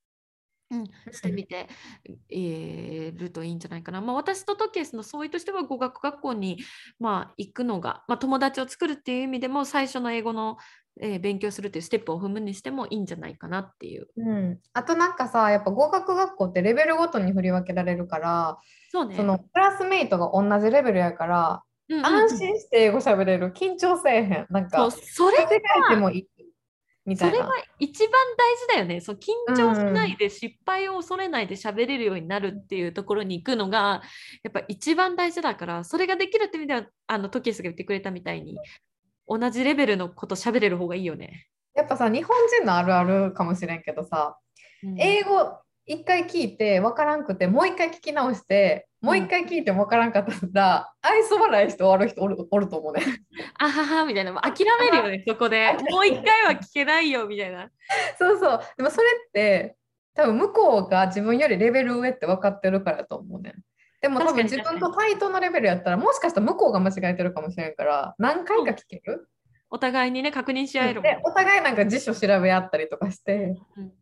[0.71, 1.69] うん、してみて、
[2.31, 4.01] えーるといいんじゃないかな。
[4.01, 6.59] まあ、私とトケースの相違としては語学学校に、
[6.99, 10.57] まあ、行くのが、まあ、友達を作るっていう意味でも最初の英語の、
[11.01, 14.09] えー勉強するっていうステップを踏むにしてもいいんじゃないかなっていう。
[14.17, 18.59] うん、あとなんかさ、やっぱ語学学校ってレベルごとに振り分けられるから、
[18.91, 19.17] そうね。
[19.17, 23.53] そのクラスメイトが同じレベルやから、うんうん安心して英語喋れる。
[23.53, 24.47] 緊張せえへん。
[24.49, 26.29] なんか、それ間違えてもいい。
[27.05, 27.55] みたいなそれが。
[27.79, 29.01] 一番大事だよね。
[29.01, 34.03] そう緊張しないで失敗を恐れないで喋れるようになるっていうところに行くのが
[34.43, 38.57] やっぱ一番大事だからそれができるって意味ではあのトキエスが言ってくれたみたいに
[39.27, 41.47] 同じレベルのこと喋れる方がいいよね。
[41.75, 44.39] やっぱさ、日本人のあるあるかもしれんけどさ、
[44.83, 53.03] うん英語一回聞いて分からんくて、もう一回聞き直して、もう一回聞いても分からんかったら、愛想笑いして終わる人おる おると思うね。
[53.59, 57.71] あははみたいなもう諦めるよねそこでもう一回は聞けないよみたいな。
[58.19, 58.61] そうそう。
[58.79, 59.77] でもそれって、
[60.15, 63.55] 多分向こうが自分よりレベル上って分かってるからだと思うね。
[64.05, 69.31] でも多分自分と対等のレベルやったら、もしかしたら向こうが間違えてるかもしれんから、何回か聞ける？
[69.71, 73.93] お互いにね確認し合えるで、お互いなんか辞書調べ合ったりとかして、うん。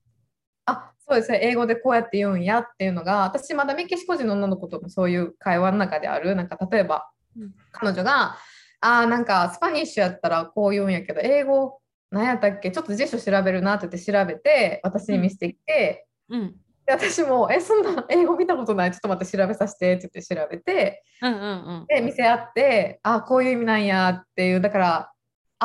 [0.66, 1.30] あそうです。
[1.30, 7.52] ね、英語でこうやって言うんやっていうのが、私まだメキシコ人の女の子ともそういう会話の中である、なんか例えば、うん。
[7.70, 8.36] 彼女が、
[8.80, 12.72] あーなんかスパニッシュやったらこう言うんやけど、英語何やったっけ？
[12.72, 16.56] ちょっと辞書調べるなって言って調べて、私に見せてきて、うん
[16.98, 21.44] で私も、え、そんな英語見たことない、ちょっと待って調べさせてって言って調べて、うんうんう
[21.83, 21.87] ん。
[21.88, 25.12] で、見せ合って、あ、こういう意味なんやっていう、だから、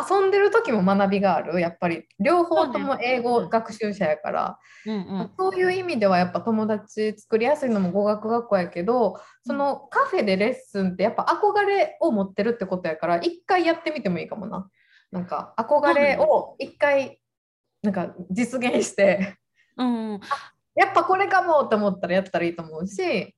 [0.09, 5.31] 遊んでる時も学びがある、やっぱり、両方とも英語学習者やから、うんうん。
[5.37, 14.69] そういう意味ではやっぱ友達作りやすいのも語学学校やけど、そのカフェでレッスンってやっぱ憧れを持ってるってことやから、一回やってみてもいいかもな。
[15.11, 17.19] なんか憧れを一回
[17.81, 19.37] なんか実現して、
[19.77, 20.19] うんうん
[20.77, 23.35] やっぱこれかもって思ったらやったらいいと思うし、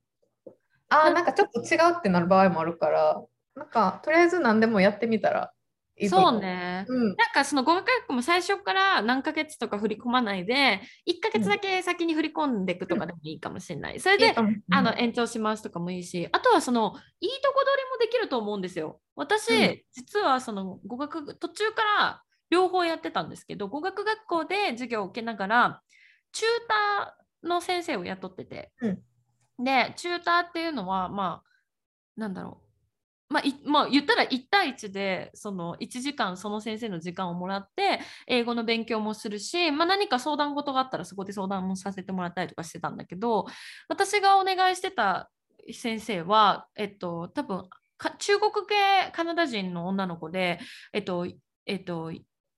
[0.89, 3.21] あーなんかちょっと違うってなる場合もあるから、
[3.55, 5.53] なんかとりあえず何でもやってみたら
[5.97, 6.39] いいそう。
[6.39, 6.85] ね。
[6.87, 7.07] うん。
[7.07, 13.99] なんかその語学学校も最初から何ヶ月とか振り込まないで1ヶ月だけ先に振り込んでいくとかでもいいかもしれない。
[13.99, 14.35] それでう
[14.71, 18.99] あの延長しますとかもいいし、あとはそのいいとこ取りもできると思うんですよ。
[19.15, 25.81] 私、うん実はその語学途中から両方やってたんですけど、語学学校で授業を受けながら
[26.31, 28.71] チューターの先生を雇ってて、
[29.57, 32.69] でチューターっていうのはまあなんだろう。
[33.31, 43.45] まあ、いまあ、言ったら1対1でその1時間その先生の時間をもらって英語の勉強もするし、まあ、何か相談事があったらそこで相談もさせてもらったりとかしてたんだけど
[43.87, 45.29] 私がお願いしてた
[45.71, 50.59] 先生は、えっと、多分か中国系カナダ人の女の子で、
[50.91, 51.27] えっと
[51.67, 52.11] えっと、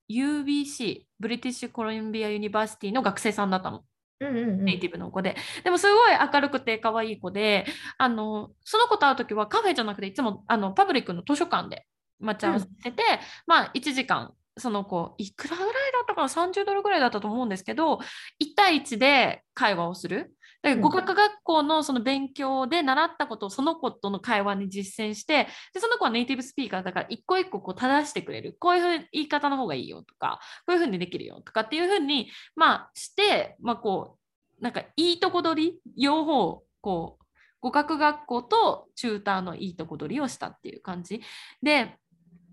[0.10, 3.84] UBC British Columbia University の学生さんだったの。
[4.22, 5.36] うんうんうんネイティブの子で。
[5.64, 7.66] でもすごい明るくて可愛い子で、
[7.98, 11.86] あの、その子と会うときはカフェじゃなくていつもあのパブリックの図書館で
[12.20, 13.04] 待ち合わせてて、
[13.48, 17.96] まあ1時間、その子、いくらぐらいだったかな ?30 ドルぐらいだったと思うんですけど、
[18.40, 20.34] 1対1で会話をする。
[20.62, 28.56] だからうん語学学校のその勉強で習ったことをその子との会話に実践して、でその子はネイティブスピーカーだから一個一個こう正してくれる。
[28.60, 34.17] こういうふう言い方の方がいいよとか、こういうふうにできるよとかっていうふうに、まあして、まあこ
[34.60, 37.26] う、なんかいいとこ取り、両方、こう、
[37.62, 41.21] 語学学校とチューターのいいとこ取りをしたっていう感じ。
[41.62, 41.95] で、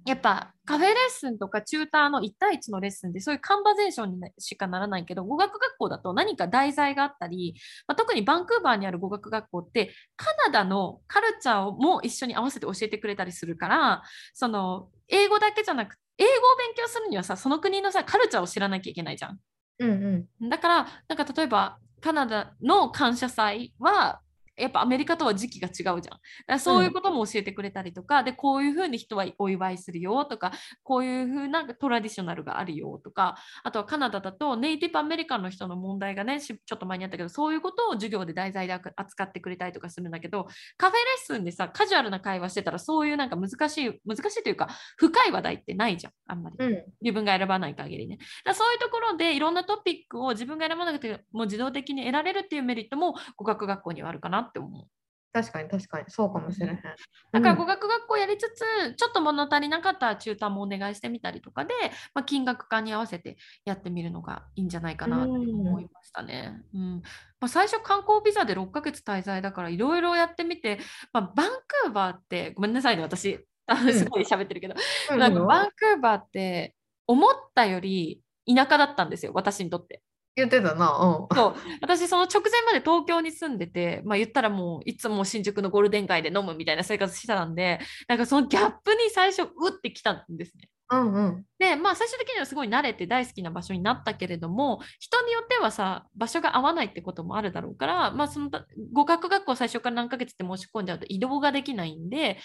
[0.07, 7.55] やっぱカフェレッスンとかチューターの1対1のレッスンでそういうカンバゼーションにしかならないけど語学学校だと何か題材があったり、
[7.87, 14.03] まあ、特にバンクーバーにある語学学校ってカナダのカルチャーも一緒に合わせて教えてくれたりするから
[14.35, 19.39] その英語だけじゃなく英語を勉強するにはさその国のさカルチャーを知らなきゃいけないじゃん。
[19.81, 24.21] うんうんだからなんか例えばカナダの感謝祭は
[24.59, 26.01] やっぱアメリカとは時期が違うじゃん。
[26.01, 41.03] だからそういうことも教えてくれたりとか、でこういうふうに人はお祝いするよとかこういうふうなトラディショナルがあるよとかあとはカナダだとネイティブアメリカンの人の問題がねしちょっと前にあったけどそういうことを授業で題材で扱ってくれたりとかするんだけどカフェレ
[41.35, 46.57] ッスンでさカジュアルな会話してたらそういうなんか難しい難しいというか深い話題ってないじゃんあんまり。
[46.59, 48.17] うん自分が選ばない限りね。
[48.17, 54.89] だからそういうところでいろんなトピックを自分が選ばなくても自動的に得られるっていうメリットも語学学校にはあるかなって思う。
[55.31, 56.77] 確かに確かにそうかもしれへん。
[56.77, 56.97] だか
[57.33, 61.75] らうん語学学校やりつつ、ちょっと物足りなかったら中途もお願いしてみたりとかで、
[62.15, 66.63] まあ、金額化に合わせてやってみるのがいいんじゃないかなって思いましたね。
[66.75, 67.03] うん
[67.41, 70.79] まあ、最初観光ビザで6ヶ月滞在だからいろいろやってみて、
[71.13, 71.51] まあ、バン
[71.85, 73.47] クーバーってごめんなさいね私
[73.93, 74.75] すごい喋ってるけど、
[75.13, 76.75] うんなんかバンクーバーって
[77.07, 80.03] 思ったより田舎だったんですよ私にとって。
[80.39, 80.91] 言ってたな。
[80.91, 90.69] うんそう私その直前まで東京に住んでて、まあ、言ったらもういつも新宿のゴールデン街で飲むみたいな生活してたんでなんかそのギャップに最初打ってきたんですね。
[90.91, 91.45] うんうん。
[91.59, 98.51] でまあ最終的にはすごい慣れて大好きな場所になったけれども人によってはさ場所が合わないってこともあるだろうから、まあ、その
[98.93, 102.39] 語学学校最初から何ヶ月って申し込んじゃうと移動ができないんで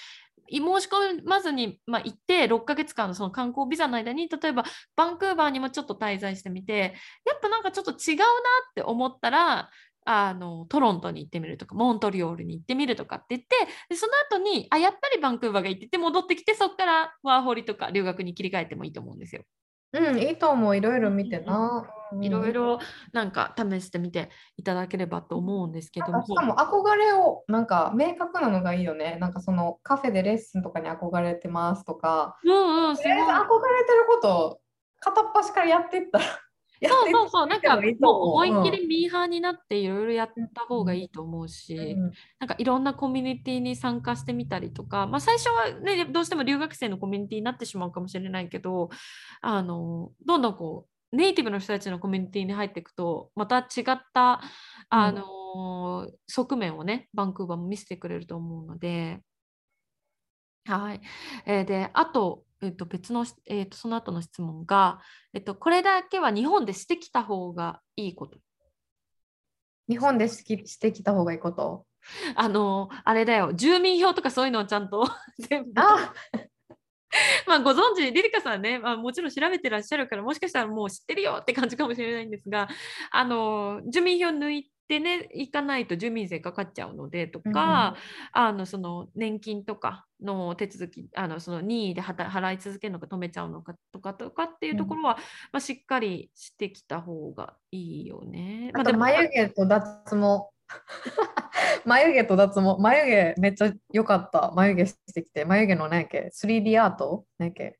[0.52, 8.28] 申し込まずに、まあ、行って6ヶ月間のその観光ビザの間に例えばバンクーバーにもちょっと滞在してみてやっぱなんかちょっと違うなっ
[8.76, 9.70] て思ったら
[10.06, 13.48] あのトロントに行ってみるとかモントリオールに行ってみるとかって言って
[13.90, 19.44] でその後にあやっぱりバンクーバーが行ってて戻ってきてそこからワーホリとか留学に切り替えてもいいと思うんですよ。
[19.94, 20.76] うん、いいと思う。
[20.76, 21.88] いろいろ見てな。
[22.20, 22.78] いろいろ。
[22.78, 22.80] ろ
[23.12, 26.26] なんか試してみていただければと思うんですけども。
[26.26, 29.18] しかも憧れをなんか明確なのがいいよね。
[29.20, 33.26] なんかそのカフェでレッスンとかに憧れてますとか、うんうん、憧れてる
[34.10, 34.60] ことを
[35.00, 36.26] 片っ端からやっていったら、
[36.82, 42.12] そうそうそう、なんかもうと思いっきりミーハーになっていろいろやった方がいいと思うし、うん。
[42.40, 48.90] なんかいろんなコミュニティに参加してみたりとか、まあ、最初はね、どうしても留学生のコミュニティになってしまうかもしれないけど、
[49.42, 54.42] あのどんどんこう、ネイティブの人たちのコミュニティに入っていくと、また違った、
[54.90, 59.22] あの側面をね、バンクーバーも見せてくれると思うので、
[60.66, 61.02] はい。
[61.46, 65.02] えーで、あと、えっと、別のし、えっと、その後の質問が、
[65.34, 68.40] えっと、これだけは日本でしてきた方がいいこと。
[69.90, 71.86] 日本でしきしてきた方がいいこと？
[72.36, 75.06] あの、あれだよ、住民票とかそういうのをちゃんと
[75.50, 75.82] 全部。
[75.82, 76.14] あ、
[77.48, 82.70] まあ、ご存知、リリカさんね、まあ、もちろん調べてらっしゃるから、もしかしたらもう知ってるよって感じかもしれないんですが、
[83.12, 87.96] あの、住民票抜いてね、行かないと住民税かかっちゃうのでとか、
[88.32, 95.18] あの、その年金とかの手続き、あの、その任意で働払い続けるのか止めちゃうのかとかとかっていうところは、
[95.52, 98.72] まあ、しっかりしてきた方がいいよね。
[98.74, 100.50] まあとでも眉毛と脱毛。
[101.86, 102.82] 眉毛と脱毛。
[102.82, 104.52] 眉毛めっちゃ良かった。
[104.56, 105.46] 眉毛してきて。
[105.46, 107.26] 眉毛の何やっけ ?3D アート？
[107.38, 107.80] 何やっけ？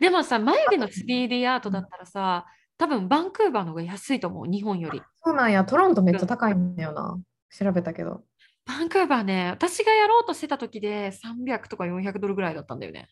[0.00, 2.46] でもさ、眉毛の 3D アートだったらさ、
[2.78, 5.02] 多分バンクーバーの方が安いと思う、日本より。
[5.24, 5.64] そうなんや。
[5.64, 7.18] トロントめっちゃ高いんだよな。
[7.50, 8.22] 調べたけど。
[8.66, 13.08] バンクーバーね、私がやろうとしてた時で300とか400ドルぐらいだったんだよね。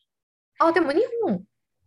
[0.59, 1.43] あ、でも日本、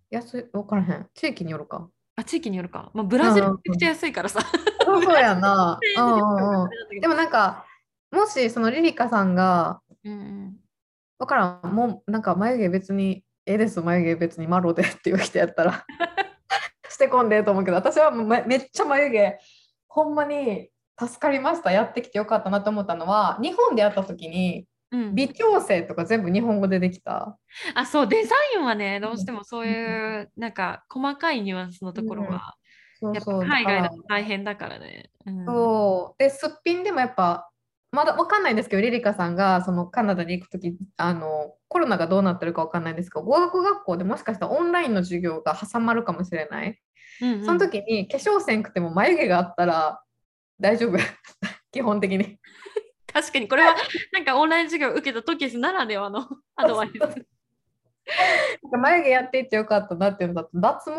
[0.10, 1.08] 安い、分からへん。
[1.14, 1.90] 地域によるか。
[2.16, 2.92] あ、地域によるか。
[2.94, 4.42] まあ、ブラジルめちゃくちゃ安いからさ。
[4.84, 5.80] そうそうやな。
[5.98, 6.70] うんうんうん。
[6.90, 7.66] ででもなんか、
[8.12, 10.58] もしそのリリカさんが、うんうん、
[11.20, 15.86] わからん、もうなんか眉毛別に、ええです、眉毛別にマロでっていう人やったら、
[17.00, 19.40] してこんでと思うけど、私はめめっちゃ眉毛、
[19.88, 21.72] ほんまに助かりました。
[21.72, 27.38] やってきてよかったなと思ったのは、日本でやった時に、うん微調整とか全部日本語でできた。
[27.76, 32.56] あ、そう、デザインはね、どうしてもそういう、なんか、細かいニュアンスのところは、
[33.02, 33.42] やっぱそうそう。
[33.44, 35.12] 海外だと大変だからね。
[35.28, 36.22] うんらそう。
[36.22, 37.50] で、すっぴんでもやっぱ、
[37.92, 46.80] まだわかんないんですけど、リリカさんがそのカナダに行く時あのコロナがどうなってるかわかんないんですけど、語学学校でもしかしたらオンラインの授業が挟まるかもしれない。
[47.22, 47.46] うんうん。
[47.46, 50.02] その時に化粧せんくても眉毛があったら
[50.60, 50.98] 大丈夫。
[51.72, 52.40] 基本的に。
[53.12, 53.48] 確かに。
[53.48, 53.76] これは
[54.14, 56.96] なんかオンライン授業を受けた時ならではの アドバイス。
[58.72, 60.96] 眉毛やっていってよかったなっていうのだと、脱毛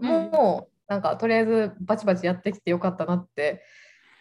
[0.00, 0.30] うん。
[0.30, 3.62] も、なんかとりあえずバチバチやってきてよかったなって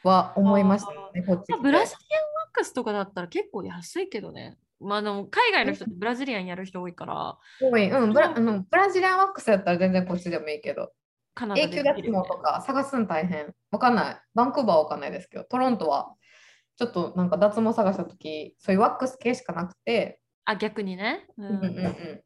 [0.04, 4.58] は思いましたね、こっちブラジリアンワックスとかだったら結構安いけどね。
[4.80, 7.90] まあ、あの海外の人ってブラジリアンやる人多いから、多い。
[7.90, 10.92] うんブラあのブラジリアンワックスやったら全然こっちでもいいけど、
[11.40, 13.54] カナダ永久脱毛とか探すの大変。
[13.72, 14.18] わかんない。
[14.36, 16.14] バンクーバーはわかんないですけど、トロントは
[16.76, 21.26] ちょっとなんか脱毛探したとき、そういうワックス系しかなくて、あ、逆にね。
[21.38, 22.22] ううんうんうん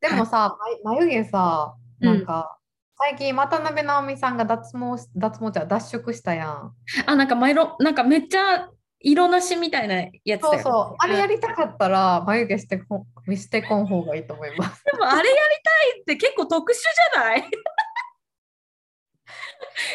[0.00, 2.58] でもさ、 ま眉毛さ、なんか、
[2.98, 6.74] 最近渡辺直美さんが脱毛し、脱毛じゃ脱色したやん。
[7.06, 10.42] あ、なんかマイロ、なんかめっちゃ色なしみたいなやつ。
[10.42, 14.82] そうそう、あれやりたかったら眉毛してこんしてこん方がいいと思います。
[14.84, 17.44] でもあれやりたいって結構特殊じゃない？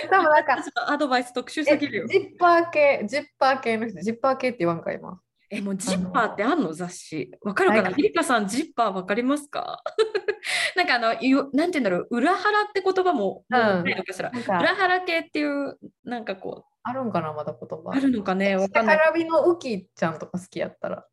[0.10, 2.08] 多分なんか、アドバイス特殊えすぎるよ。
[2.08, 5.20] ジッパー系、ジッパー系の人、ジッパー系って言わんか、今。
[5.52, 6.74] え、もうジッパーってあんの？
[6.74, 7.32] 雑誌。
[7.42, 7.82] わかるかな？
[7.84, 9.82] ないリリカさん、ジッパーわかりますか？
[10.76, 14.30] なんかあの、ゆなんて言うんだろう、裏腹って言葉もうんないのかしら。
[14.32, 17.92] 裏腹系っていう、なんかこう、あるんかな、まだ言葉。
[17.92, 18.98] あるのかね、わか下んない。
[18.98, 21.06] からびのウキちゃんとか好きやったら。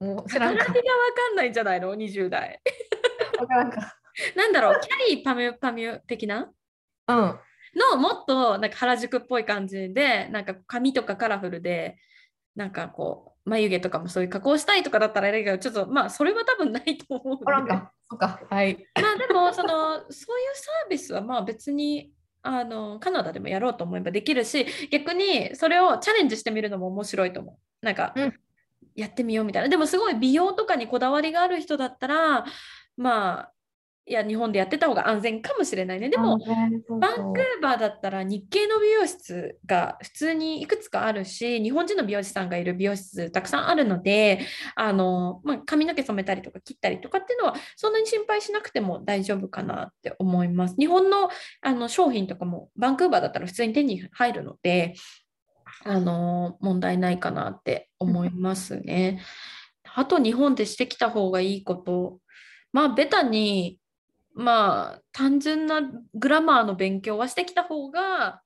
[0.00, 0.64] もう知らんか。
[0.64, 2.60] 並びがわかんないんじゃないの ?20 代。
[3.40, 3.96] わからんか。
[4.36, 6.50] なんだろう、キャリーパミュパミュ的な？
[7.08, 7.38] うん。
[7.74, 11.96] のもっとなんか原宿っぽい感じで、なんか髪とかカラフルで、
[12.54, 17.44] なんかこう、眉毛とかもそういう加工したいとかだったらあれだけど、ちょっとまあ、それは多分ないと思うんで。
[17.44, 17.92] わからんか。
[18.08, 18.40] そっか。
[18.48, 18.86] はい。
[19.00, 22.12] まあでもそのそういうサービスはまあ別に
[22.42, 27.84] あのカナダでもやろうと思えばできるし逆にそれをチャレンジしてみるのも面白いと思う。
[27.84, 28.34] なんか、うん
[28.94, 29.70] やってみようみたいな。
[29.70, 32.44] でもすごい美容とかにこだわりがある人だったら
[32.98, 33.51] まあ
[34.04, 36.08] いや日本でやってた方が安全かもしれないね。
[36.08, 44.40] でもバンクーバーだったら日系の美容室が普通にいくつかあるし日本人の美容師さんがいる美容室たくさんあるので
[44.74, 50.74] あの、まあ、髪の毛染めたりとか切ったりとかっていうのはそんなに心配しなくても大丈夫かなって思います。
[50.76, 51.30] 日本の
[51.60, 54.94] あの商品とかもバンクーバーだったら普通に手に入るので
[55.84, 59.20] あの問題ないかなって思いますね。
[59.94, 62.18] あと日本でしてきた方がいいこと。
[62.72, 63.78] まあベタに
[64.34, 65.82] まあ単純な
[66.14, 68.42] グラマーの勉強はしてきた方が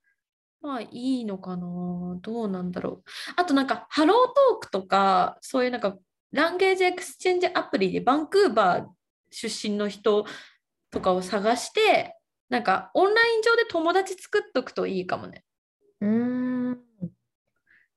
[0.60, 0.88] まあい
[1.20, 2.18] いのかな。
[2.20, 3.10] どうなんだろう。
[3.36, 5.96] あとなんか HelloTalk とかそういうなんか
[6.32, 8.86] language exchange アプリでバンクーバー
[9.30, 10.26] 出身の人
[10.90, 12.16] とかを探して
[12.48, 15.44] なんかオンライン上で友達作っとくといいかもね。
[16.00, 16.35] うん。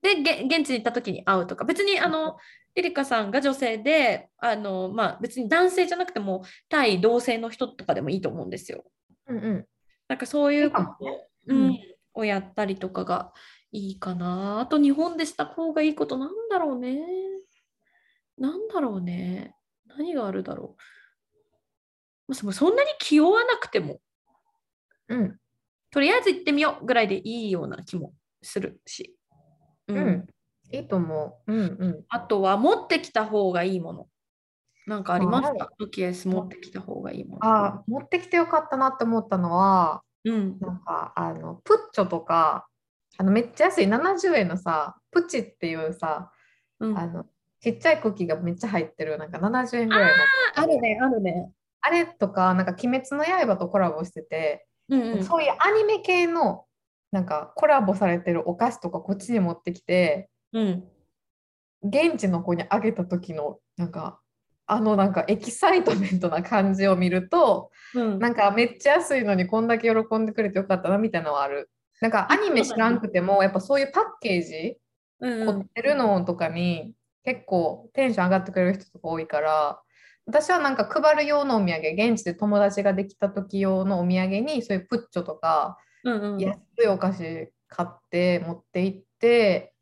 [0.01, 2.37] で現地に行った時に会うとか別にあの
[2.75, 8.85] リリカさんが女性であの、まあ、別に男性じゃなくても対同性の人とかでもいいと思うんですよ。
[9.27, 9.65] うんうん、
[10.07, 11.79] なんかそういうこと、ね、うん、
[12.13, 13.33] をやったりとかが
[13.71, 14.59] いいかな。
[14.61, 17.01] あと日本でした方がいいことなんだろうね。
[18.37, 19.55] なんだろうね。
[19.85, 20.77] 何があるだろ
[22.27, 22.33] う。
[22.33, 23.99] そんなに気負わなくても、
[25.09, 25.37] うん、
[25.91, 29.15] とりあえず行ってみようぐらいでいいような気もするし。
[29.89, 30.27] うん、うん。
[30.71, 31.53] いいと思う。
[31.53, 34.07] うんうん、あとは持ってきた方がいいもの。
[34.85, 35.69] なんかありますか？
[35.77, 37.39] トキエス持ってきた方がいいもの。
[37.41, 42.67] あ持ってきてよかったなって思ったのは、うん、なんかあのプッチョとか
[43.17, 46.31] あのめっちゃ安い70円のさプチっていうさ、
[46.79, 47.25] うん、あの
[47.61, 50.11] ちっちゃいクッキーがめっちゃ入ってるなんか70円ぐらい
[50.55, 51.51] のあるねあるね。
[51.81, 56.65] あれとかなんか「鬼滅の刃」とコラボしてて、うんうん、そういうアニメ系の
[57.12, 60.84] なんかコラボされてるお菓子とかこっちに持ってきてうん、
[61.84, 64.20] 現地の子にあげた時のなんか
[64.66, 71.70] あのなんかエキサイトメントな感じを見ると、うん、なんかめっちゃ安いのにこんだけ喜んでくれてよかったなみたいなのはある。
[72.01, 74.78] なんかアニメ知らんくてもやっぱそういうパッケージ
[75.20, 76.93] 凝ってるのとかに
[77.26, 79.82] 結構テンション上がってくれる人とか多いから
[80.26, 89.73] 私はなんか配る用のお土産現地で友達ができた時用のお土産にそういうプッチョとか、うんうん、安いお菓子買って持って行って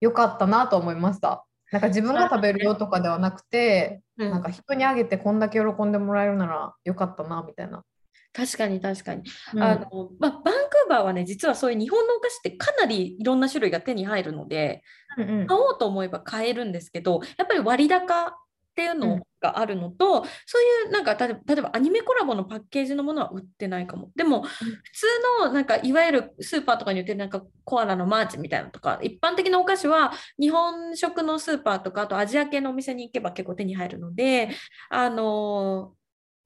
[0.00, 1.44] 良かったなと思いました。
[1.70, 7.84] なんか自分が食べるよとかではなくて、うん、なんか人にあげてこんだけ喜んでもらえるならよかったなみたいな。
[8.32, 9.22] 確かに確かに。
[9.54, 14.82] うん、あのまあ、バンクーバーはね実はそういう日本のお菓子ってかなりいろんな種類が手に入るので、
[15.18, 18.38] うんうん、買おうと思えば買えるんですけどやっぱり割高
[18.78, 24.10] っていうのがあるのと、うん、そういうなんか例えばアニメコラボのパッケージのものは売ってないかも。
[24.14, 25.06] でも、普通
[25.42, 34.50] のなんかいわゆるスーパーとかに売ってるなんかコアラのマーチみたいなとか一般的なお菓子は日本食のスーパーとかあとアジア系のお店に行けば結構手に入るので
[34.90, 35.92] あの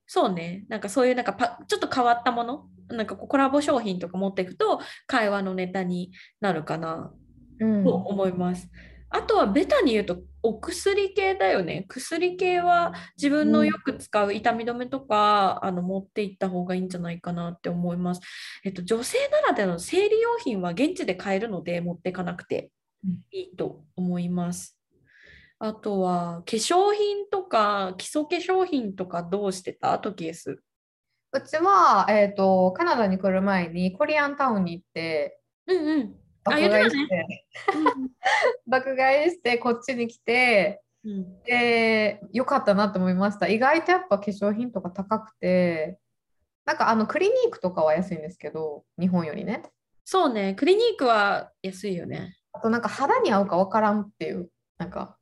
[0.07, 0.65] そうね。
[0.69, 7.13] なんかそういうなんかパちょっと変わったものなんかコラボ商品とか持っていくと会話のネタになるかな
[7.59, 8.71] と思います。
[9.13, 11.85] うん、あとはベタに言うとお薬系だよね。
[11.89, 18.21] 薬系は自分のよく使う痛み止めとか、うん、あの持っていった方がいいんじゃないかなって思います。
[18.65, 22.71] えっと、女性ならではの生理用品は現地で買えるので持っていかなくて
[23.31, 24.77] いいと思います。
[25.61, 29.99] うん、あとは化粧品とか基礎化粧品とかどうしてた？
[30.01, 30.59] トキエス。
[31.35, 36.15] うちは、えーと、カナダに来る前にコリアンタウンに行って、うんうん、
[36.45, 37.45] 爆買いして、ね、
[38.67, 43.49] 爆買いしてこっちに来て、うん、でよかったなと思いました。
[43.49, 45.99] 意外とやっぱ化粧品とか高くて
[46.65, 49.63] なんかあのクリニークとかは安いんですけど日本よりね。
[50.05, 50.55] そうね。
[50.55, 52.37] クリニークは安いよね。
[52.53, 55.17] あとなんか肌に合うか分からんっていうなんか。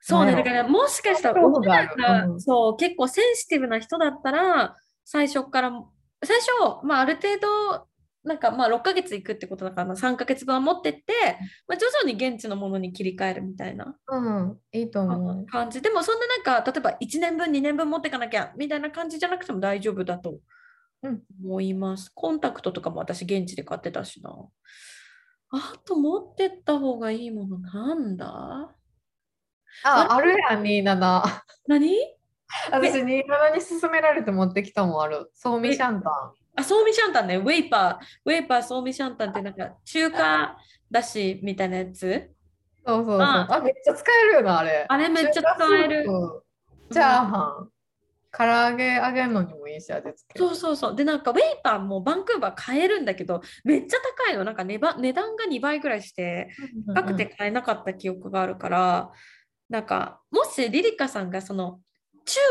[0.00, 0.32] そうね。
[0.32, 5.72] だからもしかしたら、うん、そう結構センシティブな人だったら最初から
[6.24, 7.86] 最初、まあ、ある程度
[8.22, 11.02] なんかまあ6ヶ月行くってことだから3ヶ月分は持ってって、
[11.66, 15.46] まあ、徐々に現地のものに切り替えるみたいな、うん、いいと思う。
[15.46, 15.80] 感じ。
[15.80, 20.38] でもそんななんか例えば1年分2年分持っていかなきゃみたいな感じじゃなくても大丈夫だと
[21.42, 24.30] 思います、うん、コンタクトとかも私現地で買ってたしな。
[25.52, 28.70] あと持ってった方がいいものなんだ？
[29.84, 31.22] ああるやん27
[31.66, 31.96] 何？
[32.70, 33.24] 私27に
[33.80, 35.30] 勧められて持ってきたもんある。
[35.34, 37.36] ソーミシャンタンあ、ソーミシャンタンね。
[37.36, 38.04] ウェイパー。
[38.24, 40.56] ウェイパー、ソーミシャンタンってなんか中華
[40.90, 42.30] だしみたいなやつ？
[42.86, 43.20] そうそうそう。
[43.20, 44.86] ああ、めっちゃ使えるよな、あれ。
[44.88, 46.06] あれめっちゃ使える。
[46.90, 47.68] チャーハン。
[48.32, 50.38] 唐揚げ揚げるのにもいいし、味付け。
[50.38, 50.94] そうそうそう。
[50.94, 54.44] で、なんかウェイパーもバンクーバー買えるんだけど、めっちゃ高いの。
[54.44, 56.48] なんか値値段が2倍ぐらいして、
[56.94, 59.10] 高くて買えなかった記憶があるから、
[59.68, 61.80] なんか、もしリリカさんがその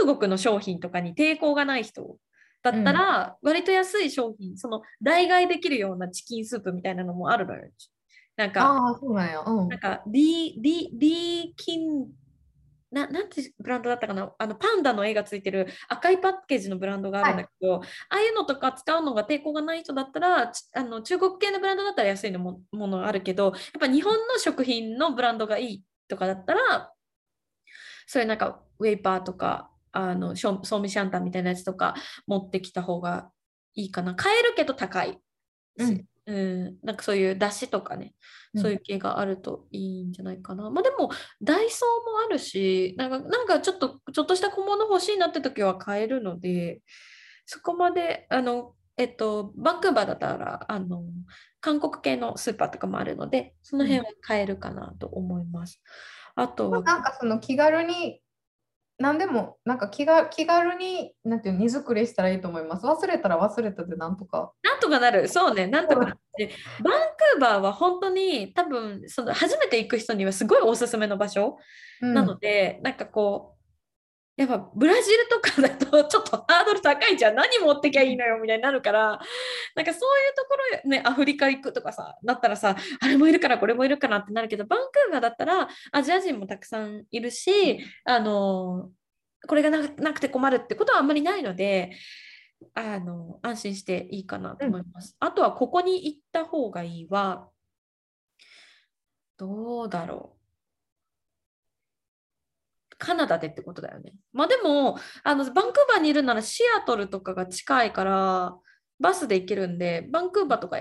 [0.05, 2.17] 中国の商品とかに抵抗がない人
[2.61, 7.63] だったら、割と安い商品、その代替できるようなチキンスープみたいなのもあるのよ。
[8.35, 9.41] なんか、ああ、そうなんや。
[9.45, 9.77] うんな。
[9.77, 12.07] んか、リー、リー、リーキン、
[12.91, 14.33] ななんてブランドだったかな？
[14.39, 26.91] あのパンダの絵がついてる赤いパッケージのブランドがあるんだけど、ああいうのとか使うのが抵抗がない人だったらちあの中国系のブランドだったら安いのもものあるけどやっぱ日本の食品のブランドがいいとかだったら
[28.07, 31.95] そういうなんかウェイパーとかあのショソーミシャンタンみたいなやつとか
[32.27, 33.29] 持ってきた方が
[33.73, 34.15] いいかな。
[34.15, 35.13] 買えるけど高い。
[35.13, 35.19] し、
[35.77, 36.05] うん。
[36.25, 38.13] うん、なんかそういう出汁とかね、
[38.53, 38.61] うん。
[38.61, 40.69] そういう系があるといいんじゃないかな。
[40.69, 41.09] まあでも、
[41.41, 46.81] ダイソーもあるし、なんかなんかちょっと、ちょっとした小物欲しいなって時は買えるので、
[47.45, 51.03] そこまで、あの、えっと、バンクーバーだったら、あの、
[51.61, 55.81] 韓国系のスーパーとかもあるので、その辺は買えるかなと思います。
[56.35, 58.21] あとは、なんかその気軽に、
[58.99, 62.85] 何でも、なんか気が気軽に、なんていうの、荷造りしたらいいと思います。
[62.85, 64.51] 忘れたら忘れたでなんとか。
[64.61, 66.49] なんとかなる、そうね、なんとかなって。
[66.83, 71.57] バンクーバーは本当に多分その初めて行く人にはすごいおすすめの場所
[72.01, 73.58] うんなので、なんかこう、
[74.39, 79.19] やっぱブラジルとかだとちょっとハードル高いじゃん、何持ってきゃいいのよみたいになるから、
[79.75, 88.89] なんかそういうところね、アフリカ行くとかさ、だったらさ、あれもいるからこれもいるからってなるけど、バンクーバーだったらアジア人もたくさんいるし、あの、
[89.45, 91.91] これがななくて困るってことはあんまりないので、
[92.75, 95.17] あの安心していいかなと思います。
[95.19, 97.49] あとはここに行った方がいいは、
[99.35, 100.38] どうだろう。
[102.99, 104.13] カナダでってことだよね。
[104.33, 108.55] まあでも、あのバンクーバーにいるならシアトルとかが近いから、
[108.99, 110.79] バスで行けるんで、バンクーバーとか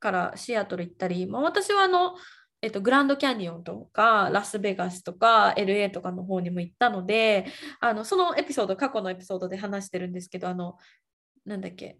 [0.00, 2.16] からシアトル行ったり、まあ、私はあの、
[2.62, 7.46] えっと、グランドキャニオンとかラスベガスとか LA とかの方にも行ったので
[7.80, 10.76] あのそのエピソード過去のエピソードで話してるんですけどあの
[11.46, 11.98] なんだっけ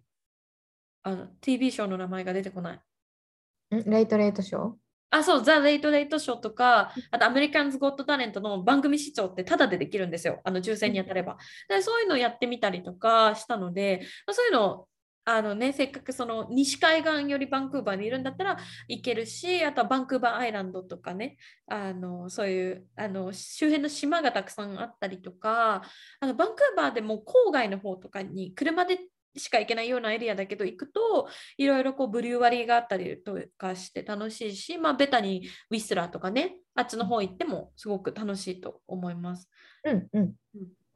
[1.03, 3.75] あの TV ショーの名前が出てこない。
[3.75, 3.89] ん？
[3.89, 4.73] レイトレイトショー？
[5.11, 10.41] あ、そう、ザ・レイト・レイト・ショーとか、あとアメリカンズ・ゴット・タレントの番組視聴ってタダでできるんですよ。
[10.43, 11.37] あの抽選に当たれば。
[11.69, 14.87] でそういうのをやってみたりとかしたので、まあそういうの
[15.23, 18.57] あのね、せっかくその西海岸よりバンクーバーにいるんだったら
[18.87, 21.37] 行けるし、あとはバンクーバーアイランドとかね、
[21.67, 25.83] あのそういうあの周辺の島がたくさんあったりとか、
[26.19, 28.97] あのバンクーバーでも郊外の方とかに車で
[29.35, 31.27] しか行けないようなエリアだけど行くと
[31.57, 39.49] いろいろこうブリュワリーがあったりとかして楽しいし、まあ、ベタにウィスラーとかねあっちの方行ってもすごく楽しいと思います。
[39.83, 40.33] うんうん。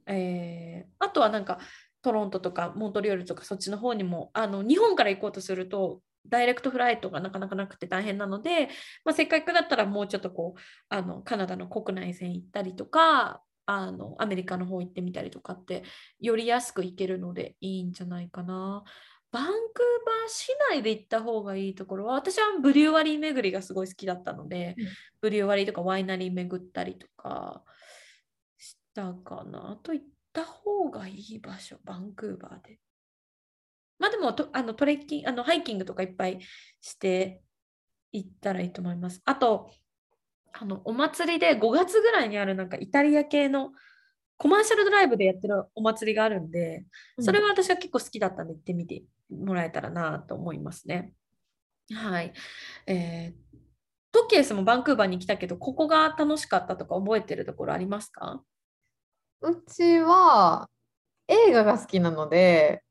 [0.07, 1.59] えーあとはなんか
[2.01, 8.69] トロントとかモントリオールとかそっちの方にもあの日本から行こうとするとダイレクトフライトがなかなかなくて大変なので、
[9.03, 10.59] まあ、せっかくだったらもうちょっとこう
[10.89, 15.84] あのカナダの国内線行ったりとかあのアメリカの方行ってみたりとかって
[16.20, 18.84] より安く行けるのでいいんじゃないかな。
[19.32, 24.86] バンクーバー市内で行った方がいいところは私はブリュワリー巡りがすごい好きだったので、うん
[25.22, 27.63] ブリュワリーとかワイナリー巡ったりとか
[28.57, 29.72] したかな。
[29.72, 32.80] あと行った方がいい場所、バンクーバーで。
[33.97, 36.39] まあでもとあのトレッキング、あのハイキングとかいっぱい
[36.80, 37.41] して
[38.11, 39.22] 行ったらいいと思います。
[39.26, 39.72] あと、
[40.60, 43.72] あのお祭りで5月ぐらいにあるなんかイタリア系の
[44.38, 46.86] コマーシャルドライブでやってるお祭りがあるんで、
[47.20, 51.14] それは私は結構好きだったんで行ってみてもらえたらなと思いますね。
[51.93, 52.34] はい。
[52.88, 53.45] えー
[54.12, 58.41] トキエスもバンクーバーに来たけど、ここが楽しかったとか覚えてるところありますか？
[59.41, 60.70] うちは
[61.28, 62.82] 映画が好きなので、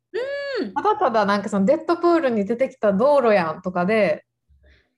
[0.61, 4.27] うんただただなんかそのデッドプールに出てきた道路やんとかで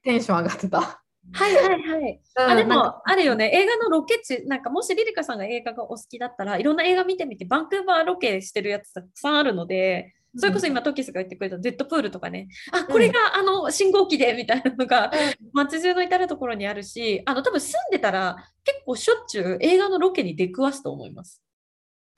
[0.02, 1.04] テンション上がってた。
[1.32, 2.20] はいはいはい。
[2.36, 15.10] あでも、あるよね、映画のロケ地、なんかもしリリカさんが映画がお好きだったらいろんな映画見てみて、バンクーバーロケしてるやつたくさんあるので、それこそ今、トキスが言ってくれたデッドプールとかね、あこれがあの信号機でみたいなのが
[15.52, 21.42] 街中の至るところにあるし、あの多分住んでたら結構しょっちゅう映画のロケに出くわすと思います。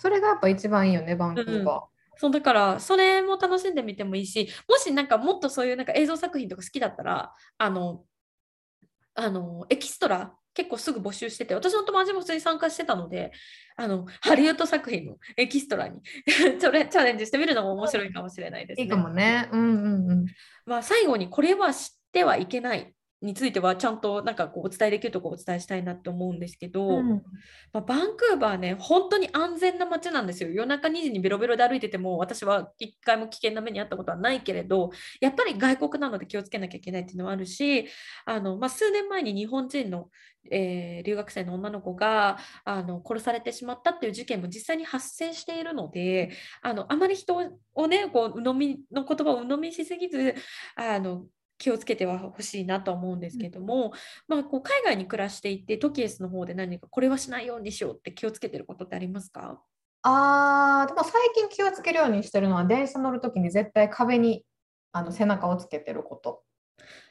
[0.00, 1.84] それがやっぱ一番いいよね、バンクーバ
[2.16, 8.02] そうだからそれも楽しんでみてもいいしもしなんかもっとそういうなんか映像作品とか好きだったらあの
[9.18, 13.32] あのエキストラ結構すぐ募集してて私の友達も普通に参加してたので
[13.76, 16.00] あのハリウッド作品のエキストラに
[16.60, 18.84] それチャレンジしてみるのも面白いかもしれないですー。
[18.84, 18.86] いね。
[18.86, 19.48] いかもね。
[19.52, 20.26] うんうんうん。
[20.66, 27.22] まあ、最後にこれは知ってはいけないについてはちゃんとなんかこうお伝えできるところをお伝えしたいなって思うんですけど、うん。
[27.72, 30.50] まあ、バンクーバーね本当に安全な街なんですよ。
[30.50, 34.90] 夜中2時にベロベロで歩いてても私は一回も危険な目に遭ったことはないけれど
[35.20, 37.88] やっぱり外国なので気をつけなきゃいけないっていうのはあるし
[38.24, 40.10] あの、まあ、数年前に日本人の、
[40.50, 46.30] えー留学生の女の子があの殺されてしまったっていう事件も実際に発生しているので
[46.62, 47.36] あのあまり人
[47.74, 50.34] をねこう鵜呑みの言葉を鵜呑みしすぎず
[50.76, 51.24] あの
[51.58, 53.92] 気をつけてはほしいなと思うんですけども、
[54.28, 59.60] まあ、こう海外に暮らしていてトキエスの方で何かこれはしないようにしようって気をつけてることってありますか？
[60.02, 64.44] あーでも最近気をつけるようにしてるのは電車乗るときに絶対壁に
[64.92, 66.42] あの背中をつけてること。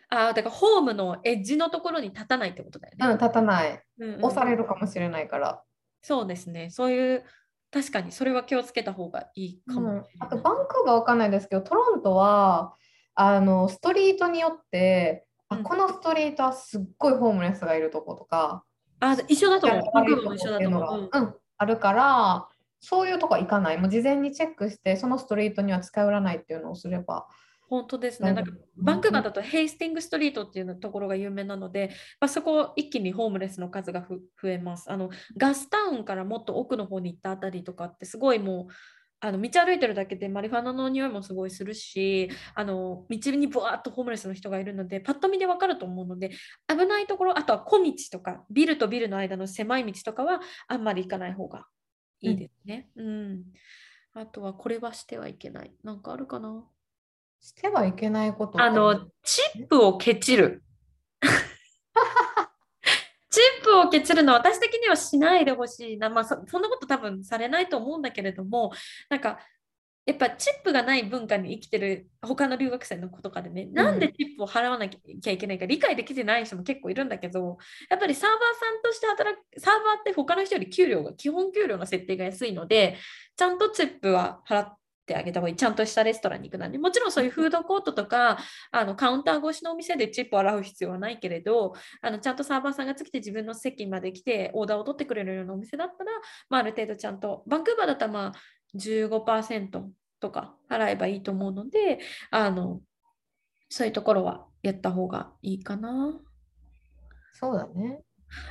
[0.09, 3.13] ああ、だからホームのエッジのところに立たないってことだようん、ね。
[3.15, 3.83] 立たない。
[3.99, 5.61] うんうん押されるかもしれないから。
[6.01, 6.69] そうですね。
[6.69, 7.25] そういう、
[7.71, 10.03] 確かにそれは気をつけた方がいいかもうん。
[10.19, 12.73] あとバンクーバーわかんないですけど、トロントは
[13.19, 18.63] あのストリートによって、あうんこのストリートはすっごいホームレスがいるとことか、
[18.99, 20.35] あ、一緒だと思う。
[20.35, 21.09] 一緒だと思う。
[21.11, 22.47] うんうんあるから、
[22.79, 23.79] そういうとこは行かない。
[23.79, 27.25] もう事前にチェックして、そのストリートには近寄らないっていうのをすれば。
[27.69, 28.31] 本当ですね。
[28.31, 31.89] なんかうんバンクーバーだとヘイスティングストリートっていうところが有名なので、
[32.21, 34.91] まあ、そこ一気にホームレスの数がふ増えます。
[34.91, 38.73] あのガスタウンからもっと奥の方に行ったあたりとかってすごいもう
[39.19, 46.29] あの道歩いてるだけでマリファナの匂いもすごいするしあの道にブワーッとホームレスの人がいるのでパッと見でわかると思うので
[46.67, 51.65] 危ないところあとは小道とかビルとビルの間の狭い道とかはあんまり行かない方が
[52.21, 52.89] いいですね。
[52.95, 53.43] うん、
[54.13, 55.71] あとはこれはしてはいけない。
[55.83, 56.63] なんかあるかな？
[57.39, 60.63] してはいけないことあの、チップをケチる。
[63.37, 66.09] チップをケチるのは私的にはしないでほしいな。
[66.09, 68.71] まあそ、そんなこと多分されないと思うんだけれども、
[69.09, 69.37] なんか、
[70.07, 77.57] やっぱチップがない文化に生きてる他の留学生の子とかでね、なんでチップを払わなきゃいけないか理解できてない人も結構いるんだけど、
[77.91, 82.97] やっぱりサーバーさんとして働く、サーバーって他の人より給料が、基本給料の設定が安いので、
[83.35, 84.77] ちゃんとチップは払っ
[85.07, 85.55] てあげた方がいい。
[85.55, 88.37] ちゃんとしたレストランに行くなんで、もちろんそういうフードコートとか、
[88.71, 96.11] あのカウンター越しのお店でチップを払う必要はないけれど、あのちゃんとサーバーさんがつきて自分の席まで来てオーダーを取ってくれるようなお店だったら、
[96.49, 98.33] まあ、ある程度ちゃんと、バンクーバーだったらまあ
[98.75, 99.85] 15%
[100.19, 101.99] とか払えばいいと思うので、
[102.29, 102.81] あの
[103.69, 106.19] そういうところはやった方がいいかな。
[107.33, 108.01] そうだね。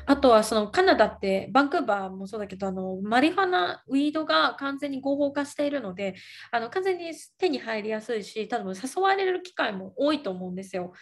[0.07, 6.15] あとはそのカナダってバンクーバーもそうだけどあのマリファナウィードが完全に合法化しているので
[6.51, 10.93] あの完全に手に入りやすいし多分誘われる機会も多いと思うんですよ。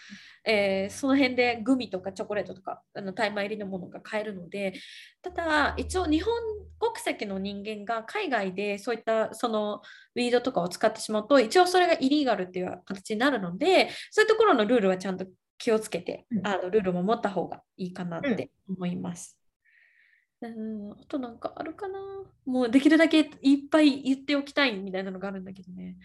[0.45, 4.73] えーその辺でグミとかチョコレートとかあの大麻入りのものが買えるので
[5.21, 6.33] ただ一応日本
[6.79, 9.81] 国籍の人間が海外でそういったその
[10.15, 15.25] ウィードとかを使ってしまうと一応それがイリーガルっていう形になるのでそういうところのルールはちゃんと
[15.57, 19.39] 気をつけて、うんあのルールも持った方がいいかなって思います。
[20.41, 21.99] うん、あとなんかあるかな
[22.45, 25.97] もうできるだけいっぱい言っておきたいみたいなのがあるんだけどね。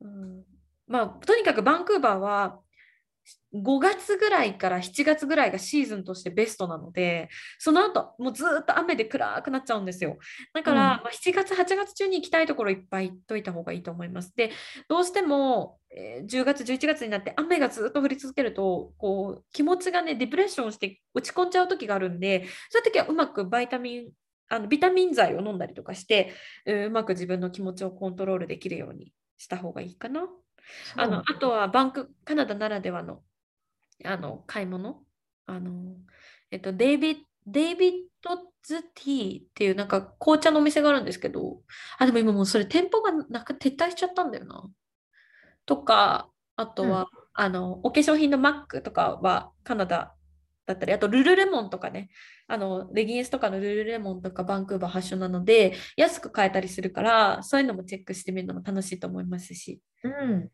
[0.00, 0.44] うん、
[0.86, 2.60] まあとにかくバンクーバーは
[3.54, 10.18] 5月ぐらいから7月ぐらいがシーズンとしてベストなのでその後もうずーっと雨で暗くなっちゃうんですよ。
[10.52, 10.86] だから、うん。
[10.86, 14.34] まあ、7月8月中に行きたいところいっぱい行っといた方がいいと思います。
[14.36, 14.50] で
[14.88, 24.08] どうしても、えー10月11月になって雨がずっと降り続けるとこう気持ちがねディプレッションして落ち込んじゃう時があるんでそういう時はうまくバイタミン
[24.48, 26.32] あのビタミン剤を飲んだりとかして
[26.66, 30.28] ううまく自分の気持ちをコントロールできるようにした方がいいかな。
[30.96, 33.22] あのあとはバンク、カナダならではの
[34.04, 35.02] あの買い物？
[35.46, 35.96] あの
[36.50, 37.16] えっと、デイビッ
[37.46, 37.92] デイビッ
[38.22, 41.60] ドズティーっていうなんか紅茶のお店があるんですけど、
[41.98, 44.68] あ、でも今もうそれ店舗がなんか撤退しちゃったんだよな。
[45.64, 50.14] とか、あとは、あのお化粧品のマックとかはカナダ
[50.66, 52.10] だったり、あとルルレモンとかね、
[52.46, 59.80] あのレギンスとかのルルレモンとかバンクーバー発祥なので、安く買えたりするから、そういうのもチェックしてみるのも楽しいと思いますし。
[60.02, 60.48] うん、うん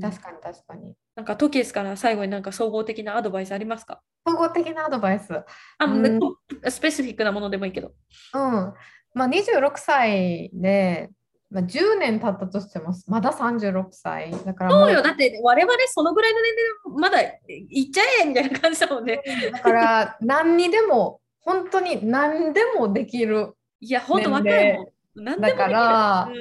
[0.00, 0.94] 確かに確かに。
[1.14, 4.00] なんかトキエスから最後になんか総合的なアドバイスありますか？
[4.26, 5.32] 総合的なアドバイス。
[5.78, 6.20] あ、うん
[6.68, 7.92] スペシフィックなものでもいいけど。
[8.34, 8.74] うん。
[9.14, 11.10] まあ、26歳で、
[11.50, 14.32] まあ、10年経ったとしても、まだ36歳。
[14.44, 16.64] だからもそうよ、だって我々そのぐらいの年齢
[16.96, 19.22] でまだ行っちゃえみたいな感じだもんね。
[19.52, 23.52] だから何にでも、本当に何でもできる。
[23.80, 24.86] いや、ほんと若いもん。
[25.24, 26.34] 何でもできるだからうん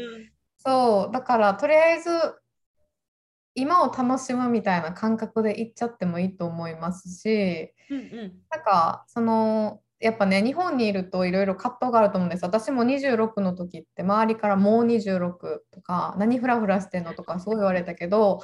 [0.58, 2.10] そう、だからとりあえず
[3.56, 12.44] 今を楽しむみたいな感覚でいっちゃってもいいと思いますし、うんうんなんかそのやっぱね、日本にいるといろいろ葛藤があると思うんです。
[12.44, 15.38] 私も26の時って周りからもう26
[15.72, 18.42] とか何フラフラしてんのとかそう言われたけど、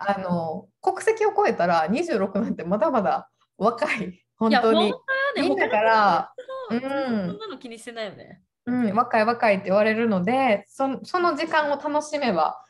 [0.00, 4.22] あの国籍を超えたら26なんてまだまだ若い。
[4.36, 4.92] 本当に。
[5.40, 6.32] みんなから
[6.70, 6.90] うんそん
[7.38, 8.42] なの気にしてないよね。
[8.66, 12.62] うん、若い若いって言われるのでそその時間を楽しめば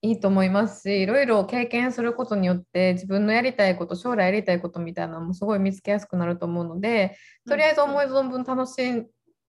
[0.00, 7.16] いいと思いますしいろいろ経験することによって自分のやりたいこと将来やりたいことみたいなのもすごい見つけやすくなると思うので
[7.48, 9.06] とりあえず思い存分楽し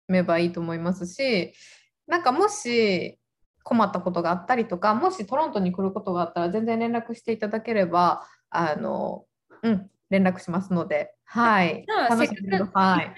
[0.08, 1.54] めばいいと思いますし
[2.08, 3.20] なんかもし
[3.64, 9.26] 困ったことがあったりとかもしトロントに来ることがあったら全然連絡していただければあの、
[9.62, 11.86] うん、連絡しますので、はい。
[11.88, 13.16] じゃあ、楽せっかく、しんでください。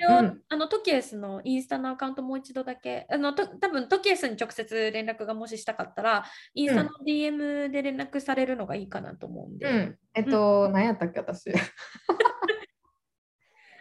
[0.49, 9.97] あのトキエスのインスタのアカウントもう一度だけ、あのと多分トキエスに直接連絡がもししたかったら、インスタの DM で連絡されるのがいいかなと思うんで、うん。
[10.13, 11.53] えっと、何やったっけ、私。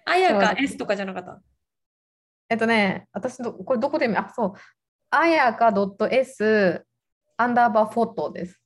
[0.04, 1.42] あやか S とかじゃなかった？
[2.48, 4.52] えっとね、私ど、これどこで見、あ、そう。
[5.10, 5.72] あやか
[6.08, 6.86] .s
[7.36, 8.59] アンダーバーフォトです。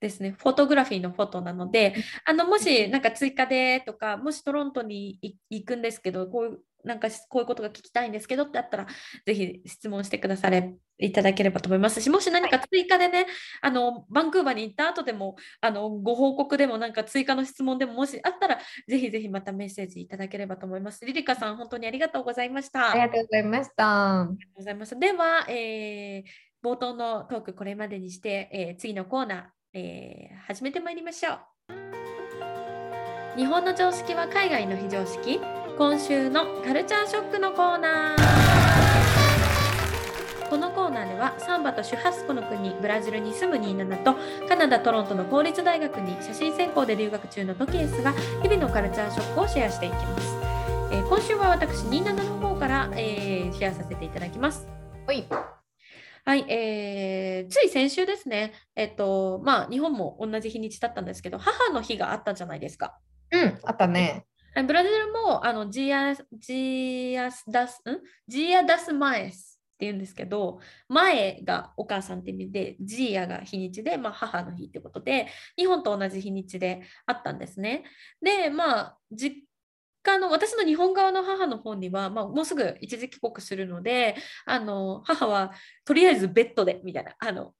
[0.00, 1.94] ですね、フォトグラフィーのフォトなので、
[2.24, 8.86] あのもしなんか追加でとか、もしトロントにい行くんですけど、こういうなんかこういうことが聞きたいんですけどってあったら、
[9.26, 13.26] ぜひ質問してくだされいただければと思いますし、もし何か追加でね、
[13.60, 21.04] あのバンクーバーに行った後でもあのご報告でもなんか追加の質問でももしあったら、ぜひぜひまたメッセージいただければと思います。
[21.04, 22.92] リリカさん、本当にありがとうございました。
[22.92, 24.20] ありがとうございました。
[24.22, 24.98] ありがとうございます。
[24.98, 31.38] では、えー冒頭のトークこれまでにして、えー次のコーナー、えー始めてまいりましょう。
[33.36, 35.40] 日本の常識は海外の非常識
[35.78, 38.20] 今週のカルチャーショックのコーナー
[40.50, 44.16] このコーナーではサンバとシュハスコの国ブラジルに住むニーナナと
[44.48, 48.12] カナダ・トロントの公立大学に写真専攻で留学中のトキエスが
[48.42, 50.26] 日々のカルチャーショックをシェアしていきます、
[50.92, 54.66] えー今週は私ニーナナの方から、えーシェアさせていただきます
[55.06, 55.24] ほい。
[56.24, 62.98] はい、えーつい先週ですね、えっと、まあ、日本も同じ日にちだったんですけど、母の日があったじゃないですか。
[63.32, 64.26] うん、あったね。
[64.56, 68.00] えブラジルも、あの、ジア、ジアスダス、ん？
[68.28, 77.84] ジアダスマエスって言うんですけど、前がお母さんって意味で、ジアが日にちで、まあ、母の日ってことで、日本と同じ日にちであったんですね。
[78.20, 79.44] で、まあ、実
[80.02, 85.52] 家の、私の日本側の母の方には、まあ、もうすぐ一時帰国するので、あの、母は
[85.84, 87.54] とりあえずベッドで、みたいな、あの、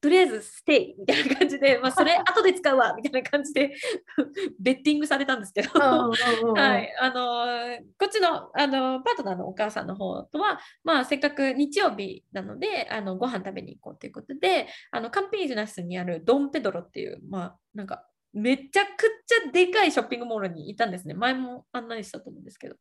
[0.00, 3.74] とりあえずステイみたいな感じで、まあ、それ 後で使うわみたいな感じで
[4.58, 6.08] ベッティングされたんですけど、は
[6.54, 6.94] はい。
[6.98, 18.06] あのーこっちの、あのーパートナーのお母さんの方とは、まあ、せっかく日曜日なのであのご飯食べに行こうということであのカンピージュナスにあるドンペドロっていう、まあ、なんか
[18.36, 21.14] めちゃくちゃでかいショッピングモールにいたんですね。
[21.14, 22.76] 前も案内したと思うんですけど。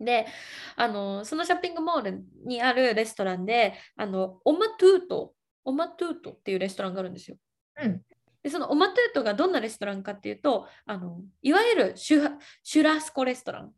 [0.00, 0.26] で
[0.74, 5.32] あのそのショッピングモールにあるレストランであのオマトゥート
[5.64, 7.36] オマトゥートっていうレストランがあるんですよ。
[7.80, 8.02] うん。
[8.42, 13.72] でそのオマトゥートがどんなレストランかっていうとあのいわゆるシュハシュラスコレストラン、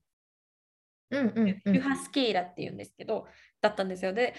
[1.11, 1.75] うんうんうん。
[1.75, 3.27] シュハスケイラっていうんですけど
[3.61, 4.15] だったんですよ。
[4.15, 4.35] で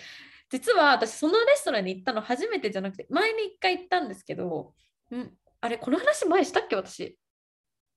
[0.49, 4.73] 実は私そのレストランに行ったの初めてじゃなくて前に一回行ったんですけど
[5.13, 5.29] ん？
[5.65, 6.75] あれこの話前したっけ？
[6.75, 7.17] 私。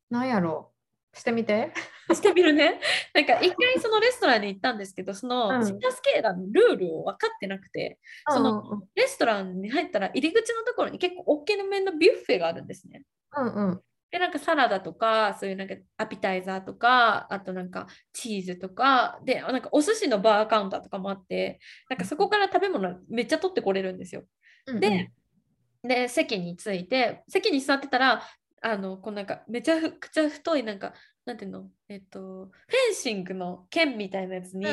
[0.08, 0.72] なんやろ。
[1.14, 1.72] うしてみて。
[2.14, 2.80] してみるね。
[3.12, 5.66] なんか一回そのレストランに行ったんですけどその、うん。
[5.66, 7.98] シュハスケイラのルールを分かってなくて
[8.28, 13.02] そのうんレストランに入ったら入り口のところに結構大きな面のビュッフェがあるんですね。
[13.36, 13.82] うんうん。
[14.10, 21.60] で、なんかサラダとか、そういうなんかアピタイザーとか、あとなんかチーズとか、で、なんかお寿司のバーカウンターとかもあって、
[21.90, 24.24] なんかそこから食べ物めっちゃ取ってこれるんですよ。
[24.66, 24.80] うんうん。
[24.80, 25.10] で、
[25.82, 28.22] で、席に着いて、席に座ってたら、
[28.60, 34.66] あの、こうなんかめちゃくちゃ太い、なんか、なんていうの、えっと、フェンシングの剣みたいなやつに、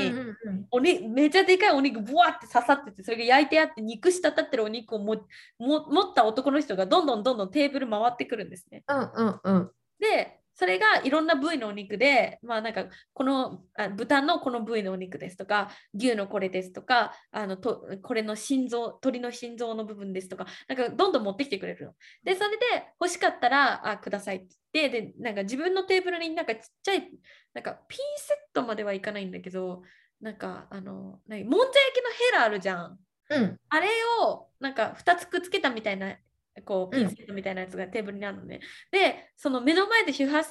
[0.72, 5.16] おにめちゃでかいお肉ブワって刺さっててそれが焼いてあって肉滴ってるお肉をも
[5.60, 8.84] も持った男の人がどんどんどんどんテーブル回ってくるんですね。
[8.88, 9.72] うんうんうん。
[10.00, 21.94] でそれがいろんな部位のお肉でまあなんかこのあ豚のこの部位のお肉ですとか牛のこれですとかあのとこれの心臓鶏の心臓の部分ですとかなんかどんどん持ってきてくれるの。
[22.24, 22.66] でそれで
[23.00, 27.12] 欲しかったらあくださいって言ってでなんか自分のテーブルになんかちっちゃい
[27.54, 29.84] なんかピンセットまではいかないんだけど
[30.22, 33.00] なんかあの何もんじゃ焼きのヘラあるじゃん。
[33.30, 33.90] うんあれ
[34.22, 36.16] をなんか2つくっつけたみたいな
[36.64, 38.60] こううんピンセットみたいなやつがテーブルにあるのね。
[38.92, 40.44] でその目の前で周波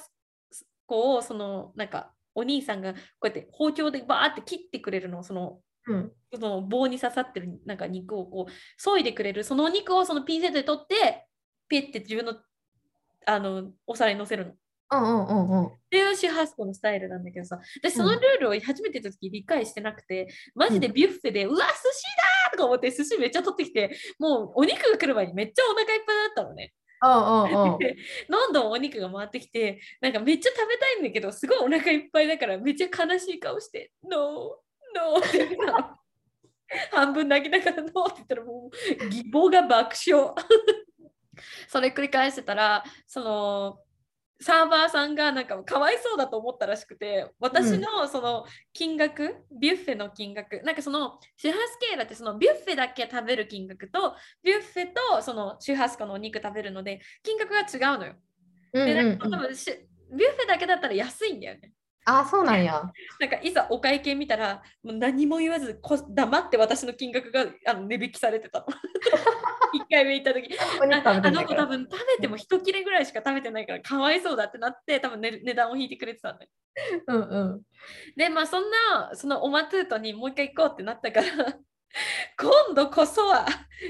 [0.85, 11.27] 個をそのなんかお兄さんがこうやって包丁でバーって切ってくれるのそのうんその棒に刺さってるなんか肉をこう削いでくれるそのお肉をそのピンセットで取って
[11.67, 12.35] ピッて自分の
[13.27, 14.53] あのお皿に乗せるの。
[14.91, 15.65] うんうんうんうん。
[15.65, 26.73] っていうシュハスコのスタイルなんだけどさ、私そのルールを初めて言った時理解してなくて、マジでビュッフェで、うわ、寿司だーとか思って寿司めっちゃ取ってきて、もうお肉が来る前にめっちゃお腹いっぱいだったのね。
[27.03, 27.79] うんうんう
[28.29, 34.21] どんどんお肉が回ってきて、なんかめっちゃ食べたいんだけど、すごいお腹いっぱいだからめっちゃ悲しい顔して、ノー、
[34.95, 35.57] ノーって
[36.91, 40.33] 半分泣きながらノーって言ったらもう義母が爆笑。
[41.67, 43.84] それ繰り返してたら、その
[44.45, 58.13] サーバーさんがなんかかわいそうだと思ったらしくて、私のその金額、ビュッフェの金額、なんかそのシュハスケーラってそのビュッフェだけ食べる金額と、ビュッフェとそのシュハスコのお肉食べるので、金額が違うのよ。
[58.73, 59.65] うんで、なんうんうんか多分し
[60.11, 61.71] ビュッフェだけだったら安いんだよね。
[62.05, 62.83] あ、そうなんや。
[63.19, 68.67] なんかいざお会計見たら、もう何も言わずこ黙って私の金額があの値引きされてたの。
[69.77, 71.31] 1回目行った時ああ。
[71.31, 76.49] の子多分食べても一切れぐらいしか食べてないからかわいそうだってなって多分、ね、値段を引いてくれてたんだよ。
[77.07, 77.61] うんうん。
[78.15, 81.27] でまあそんなそのオマトゥートにもう一回行こうってなったから
[82.37, 83.45] 今度こそは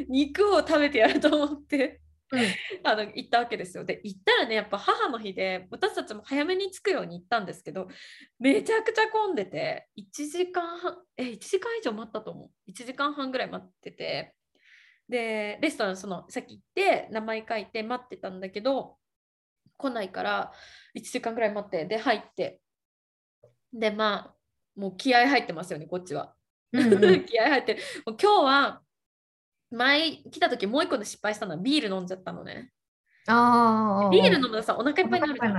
[0.07, 2.41] 肉を食べてやると思ってうん
[2.83, 3.85] あの行ったわけですよ。
[3.85, 7.87] で行ったらねやっぱ母の日で私たちも早めに着くように行ったんですけど
[8.39, 14.33] めちゃくちゃ混んでて1時間半え1時間以上待ったと思う1時間半ぐらい待ってて
[15.09, 18.97] でレストランそのさっき行って名前書いて待ってたんだけど
[19.77, 20.51] 来ないから
[20.97, 22.59] 1時間ぐらい待ってで入って
[23.73, 24.35] でまあ
[24.75, 26.33] もう気合入ってますよねこっちは。
[26.73, 28.81] 気合入ってるもう今日は
[29.71, 32.71] 前来た時もう一個で失敗したのはビール飲んじゃったのね。
[33.27, 34.09] ああ。
[34.09, 35.53] ビール飲むとさお腹いっぱいになるじゃん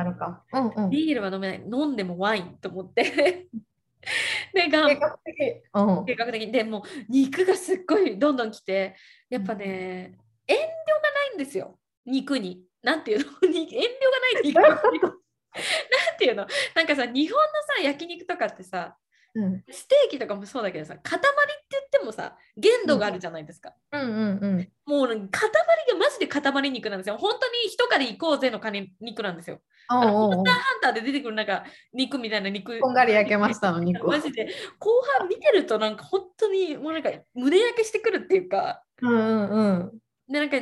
[0.86, 0.90] ん。
[0.90, 1.62] ビールは飲めない。
[1.62, 3.48] 飲んでもワインと思って。
[4.54, 5.62] で、が計画的。
[5.74, 6.04] うん。
[6.04, 6.52] 計画的に。
[6.52, 8.96] でもう肉がすっごいどんどん来て、
[9.28, 11.78] やっぱね、遠慮がないんですよ。
[12.04, 12.64] 肉に。
[12.82, 13.24] なんていうの？
[13.48, 14.60] に遠慮がない肉。
[14.62, 16.46] なんていうの？
[16.74, 17.44] なんかさ、日本の
[17.76, 18.96] さ、焼肉とかってさ、
[19.36, 21.22] うんステーキとかもそうだけどさ、塊って
[21.70, 23.74] 言ってもさ、限度があるじゃないですか。
[23.92, 24.72] うんうんうん。
[24.86, 27.18] もうね塊がマジで塊肉なんですよ。
[27.18, 29.60] 本当に一狩り行こうぜの金肉なんですよ。
[29.90, 32.78] おうおうスターハンターで出てくるなんか肉みたいな肉。
[32.80, 39.98] こんがり焼けましたの肉マジで後半見てるとなんか本当にもうなんか胸焼けしてくるっていうか、うんうんうん。
[40.28, 40.56] でなんか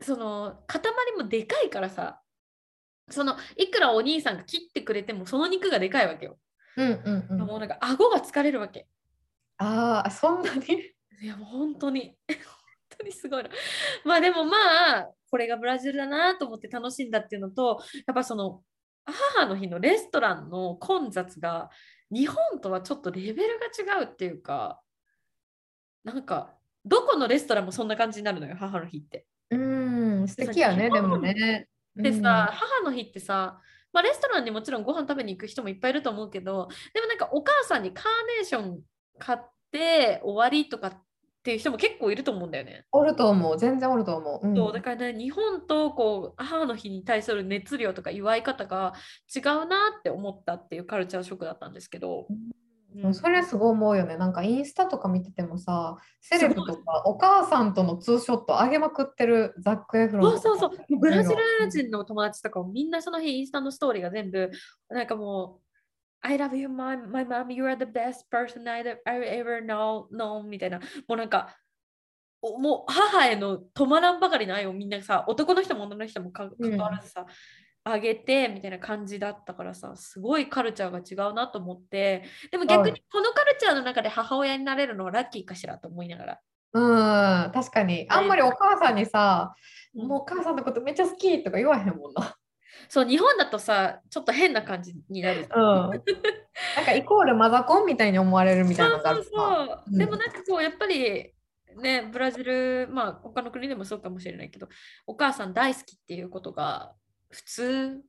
[0.00, 0.82] その塊
[1.16, 2.20] もでかいからさ、
[3.10, 6.38] そのいくらお兄さんが切ってくれてもその肉がでかいわけよ。
[6.76, 7.46] うんうんうん。
[7.46, 8.86] もうなんか顎が疲れるわけ。
[9.58, 10.64] ああ、そんなに？
[11.22, 12.36] いやもう本当に本
[13.02, 13.50] 当にすごいな。
[14.04, 14.56] まあでもま
[14.98, 18.62] あこれがブラジルだなと思って楽しんだっていうのとやっぱその
[19.04, 21.70] 母の日のレストランの混雑が
[22.10, 24.80] 日本とはちょっとレベルが違うっていうか
[26.04, 29.26] なんかどこのレストランもそんな感じになるのよ母の日って。
[29.50, 31.68] うん、素敵やね、でもね。
[31.94, 33.60] でさ、母の日ってさ、
[33.92, 38.04] まあ、レストランにもちろんご飯食べに行く人もいっぱいいると思うけどでもなんかお母さんにカー
[38.38, 38.80] ネーション
[39.18, 39.38] 買っ
[39.70, 41.02] て終わりとかっ
[41.42, 42.84] ていう人も結構いると思うんだよね。
[42.92, 44.46] おると思う、全然おると思う。
[44.46, 44.56] うん。
[44.56, 48.92] そうだからね日本とこう母の日に対する熱量とか祝い方が
[49.34, 52.32] 違うなって思ったっていうカルチャーショックだったんですけど、う
[52.94, 53.10] うん。
[53.10, 54.16] んそれすごい思うよね。
[54.16, 56.74] なんかインスタとか見ててもさ、セレブとか
[57.06, 60.98] お母さんとのツーショット上げまくってるザック・エフロンそうそうそう。
[60.98, 64.50] ブラジル人の友達とかもみんなその日インスタのストーリーが全部
[64.90, 65.71] なんかもう
[66.22, 67.50] I love you, my, my mom.
[67.50, 70.78] You are the best person I ever know, known みたいな。
[71.08, 71.56] もうなんか、
[72.40, 77.26] おもう母への止まらんばかりの愛をみんなさ、男の人も女の人もかうん関わらずさ、
[77.84, 86.40] あげてみたいな感じだったからさ、すごいカルチャーが違うなと思って、でも逆はにこのカルチャーの中で母親になれるのはラッキーかしらと思いながら。
[86.74, 88.06] うん、確かに。
[88.08, 89.62] あんまりお母さんにさ、うん
[89.94, 92.34] もうお母さんのことめっちゃ好きとか言わへんもんな。
[92.88, 95.40] そう、日本だとさ、ちょっと変な感じになる。
[95.42, 95.48] うん。
[95.50, 95.92] なん
[96.84, 99.82] かイコールマザコンみたいに思われるみたいなのがあるそうそうそう。
[99.92, 101.32] うんでもなんかこうやっぱり
[101.80, 104.68] ねブラジルまあ他の国でもそうかもしれないけど
[105.06, 106.92] お母さん大好きっていうことが
[107.30, 108.00] 普通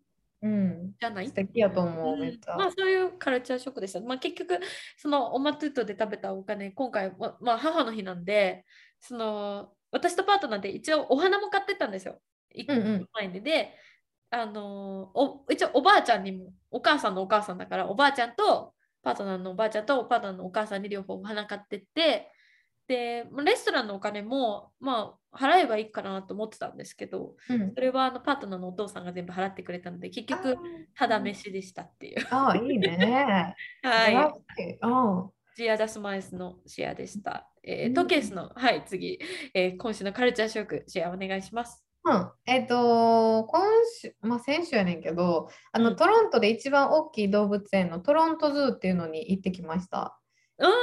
[0.41, 0.91] うん。
[0.99, 1.27] じゃない？
[1.27, 2.55] 素敵やと思う、うんめっちゃ。
[2.57, 4.01] まあそういうカルチャーショックでした。
[4.01, 4.59] まあ結局
[4.97, 8.65] そのオマトゥートで食べたお金今回ままあ母の日なんで
[8.99, 12.19] その私とパートナーで一応お花も買ってったんですよ。
[12.53, 13.75] 一個うんうん前でで
[14.33, 18.73] あのお一応おばあちゃんにもお母さんのお母さんだからおばあちゃんと
[19.03, 22.31] パートナーのおばあちゃんとパートナーのお母さんに両方お花買ってって
[22.87, 30.57] でまあレストランのお金もまあ払えばいいかなと思ってたんですけどうんそれはあのパートナーのお父さんが全部払ってくれたので結局
[30.95, 32.27] ただ飯でしたっていう。
[32.31, 33.55] ああ、いいね。
[33.83, 34.15] はい。
[34.81, 34.87] う
[35.25, 35.29] ん。
[35.55, 37.49] ジアダスマイスのシェアでした。
[37.63, 39.19] えーうんトケースの、はい、次、
[39.53, 41.82] えー今週のカルチャーショック、シェアお願いします。
[42.05, 43.61] うん、えっ、と、今
[44.01, 50.19] 週、まあ、先週やねんけど、あの、うんトロントで一番大きい動物園のトロントズーっていうのに行ってきました。
[50.59, 50.73] ああ、は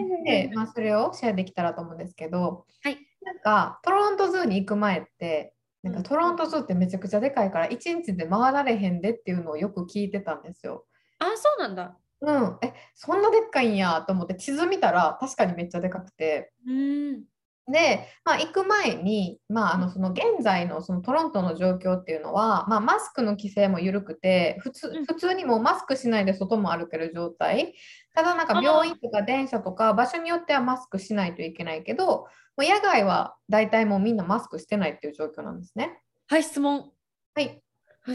[0.00, 10.86] いはいはいで、まあ、それをシェアできたらと思うんですけど、はいなんか、トロントズーに行く前って、なんかうんトロントズーってめちゃくちゃでかいから、一日で回られへんでっていうのをよく聞いてたんですよ。
[11.18, 11.98] あー、そうなんだ。
[12.20, 16.52] うん、え、そんなでっかいんやと思って地図見たら確かにめっちゃでかくて。
[16.66, 17.24] うーん。
[17.68, 25.04] で、まあ、行く前に、まあ、あのその現在のそのトロントの状況っていうのは、まあ、マスクの規制も緩くて普通うん。
[25.04, 27.74] 普通にもうマスクしないで外も歩ける状態。
[28.14, 32.26] ただなんか病院とか電車とか場所によってはマスクしないといけないけども
[32.58, 36.00] う野外は大体もうみんなマスクしてないっていう状況なんですね。
[36.28, 36.90] はい、質問。
[37.34, 37.62] はい、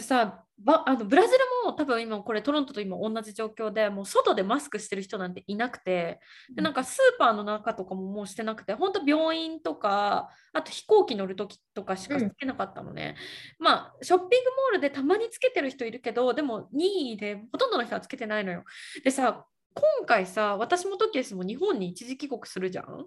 [0.02, 6.20] さばあのブラジルも多分今これトロントと今同じ状況でもう外でマスクしてる人なんていなくて
[6.56, 12.30] でなんかスーパーの中とかももうしてなくて本当病院とかあと飛行機乗る時とかしかうん。
[12.30, 13.16] つけなかったのね、
[13.60, 18.64] まあショッピングモールでたまにつけてる人いるけどでも任意でほとんどの人はつけてないのよ。
[19.04, 23.06] でさ今回さ私もトキエスも日本に一時帰国するじゃん。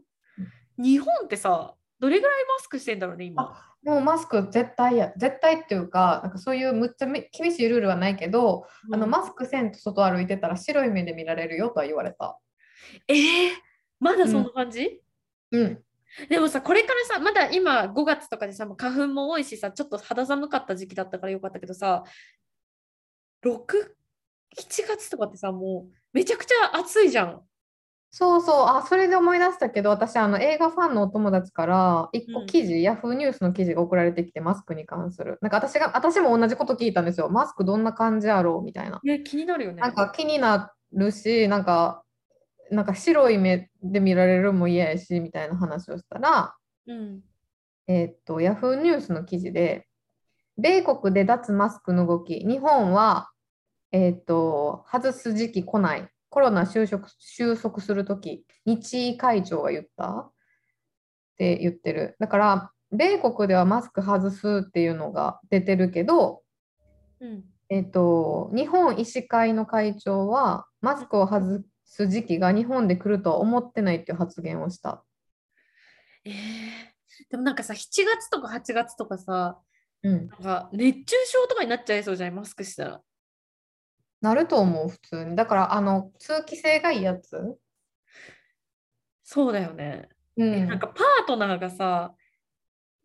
[0.79, 1.75] 日本ってさ
[2.05, 3.59] どれぐらいマスクしてんだろうね今。
[3.83, 12.39] もうマスク絶対や絶対っていうかなんかそういうむっちゃめ厳しいルールはないけど、あのうんマスクせんと外歩いてたら白い目で見られるよとは言われた。
[13.09, 13.17] えー、
[14.01, 15.01] まだそんな感じ、
[15.51, 15.83] うん。
[16.29, 22.05] でもさ、これからさ、まだ今5月とかでさ、もう花粉も多いしさ、ちょっと肌寒かった時期だったからよかったけどさ、
[23.43, 23.57] 6、
[24.61, 27.43] 7月とかってさ、もうめちゃくちゃ暑いじゃん。
[28.17, 35.37] そうそう、あ、それで思い出したけど、私、あの映画ファンのお友達から、一うん個記事、ヤフーニュースの記事が送られてきて、マスクに関する。
[35.41, 37.29] なんか私が、私も同じこと聞いたんですよ。
[37.29, 39.01] マスクどんな感じやろうみたいな。
[39.03, 39.83] ね、気になるよね。
[39.83, 42.05] なんか気になるし、なんか、
[42.71, 46.55] なんか白い目で見られるのも嫌やし、みたいな話をしたら、
[46.87, 47.21] うん。
[47.89, 49.89] えーっと、ヤフーニュースの記事で、
[50.57, 53.33] 米国で脱マスクの動き、日本は、
[53.91, 60.11] えーっと、外す時期来ない、コロナ収束収束するとき、日医会長が言った？
[60.11, 60.33] っ
[61.39, 62.17] て言ってる。
[62.19, 66.43] だから、米国ではマスク外すっていうのが出てるけど、
[67.21, 67.45] うん。
[67.69, 75.05] えーっと、日本医師会の会長は、マスクを外す時期が日本で来るとは思ってないっていう発言をした。
[76.25, 76.33] えー、
[77.31, 77.77] でもなんかさ、7
[78.07, 79.61] 月とか8月とかさ、
[80.03, 82.35] うん、なんか熱中症とかになっちゃいそうじゃない？
[82.35, 83.01] マスクしたら。
[84.25, 85.37] なると思う、普通に。
[85.37, 87.57] だから、あの、通気性がいいやつ？
[89.23, 90.09] そうだよね。
[90.37, 92.15] うんなんかパートナーがさ、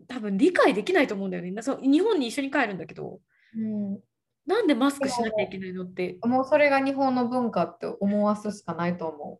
[0.08, 1.52] 多分理解できないと思うんだよね。
[1.52, 3.20] なそう日本に一緒に帰るんだけど、
[3.56, 4.00] うん
[4.46, 6.18] なんでマスクしなきゃいけないのって。
[6.24, 9.40] もうそれが日本の文化って思わすしかないと思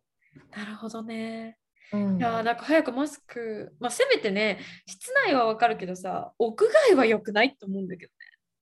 [0.54, 1.56] なるほどね。
[1.92, 1.96] う。
[1.96, 8.12] うんいやーなんか早くマスク、まあ、せめてね、室内はわかるけどさ、屋外は良くないと思うんだけど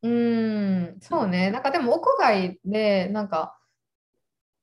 [0.03, 1.51] うん、そうね。
[1.51, 3.59] なんかでも屋外でなんか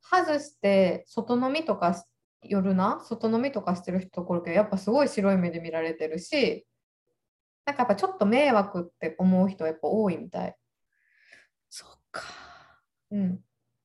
[0.02, 2.04] 外して外飲みとかし
[2.42, 3.02] 夜な？
[3.04, 6.66] 外飲みとかしてる人こるけどやっぱすごい白い目で見られてるし
[7.66, 10.56] なんかやっぱちょっと迷惑って思う人はやっぱ多いみたい。
[11.70, 12.22] そっか。
[13.12, 13.40] うん、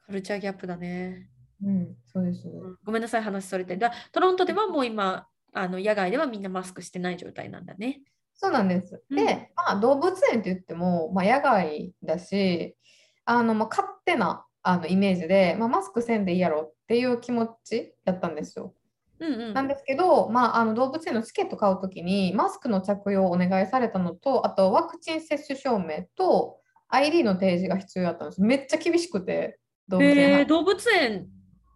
[0.06, 1.30] カルチャーギャップだね。
[1.64, 2.46] うん、そうです。
[2.46, 3.76] うんごめんなさい、話それて。
[3.76, 8.02] だトロントではもう今、あの野外ではみんなマスクしてない状態なんだね。
[8.42, 9.02] そうなんです。
[9.10, 12.74] うんで、まあ、動物園って言っても、まあ、野外だし、
[13.26, 18.74] あのまあ、勝手なあのイメージで、まあ、マスクせんでいいやろっていう気持ちやったんですよ。
[19.18, 19.52] うんうん。
[19.52, 28.40] なんですけど、まあ、あの動物園のチケット買うときに、マスクの着用をお願いされたのと、あとワクチン接種証明と ID の提示が必要だったんです。
[28.40, 31.28] めっちゃ厳しくて、動物園え動物園、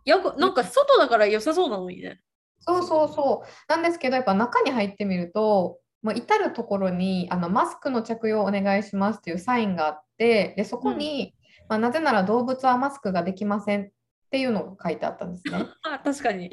[0.07, 2.23] やごなんか外だから良さそうなのにね。
[2.61, 3.49] そうそうそう。
[3.69, 11.35] なんですけど、やっぱ中に入ってみると、もう至るところにあのマスクの着用をお願いしますっていうサインがあって、でそこに、
[11.67, 13.89] まあ、なぜなら動物はマスクができませんっ
[14.31, 15.65] ていうのが書いてあったんですね。
[15.83, 16.51] あ、確かに。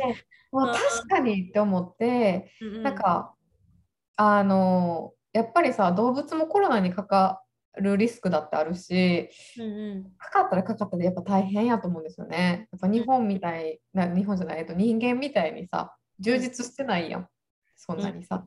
[0.54, 3.36] もううん確かにって思って、うんうんなんか、
[4.16, 7.44] あの、やっぱりさ、動物もコロナにかか
[7.76, 12.70] るリスクだってあるし、うんうんかかったらかかったでやっぱ大変やと思うんですよね。
[12.72, 17.28] やっぱ日本みたいな、日本じゃない、と、人間みたいにさ、充実してないやん、
[17.76, 18.46] そんなにさ。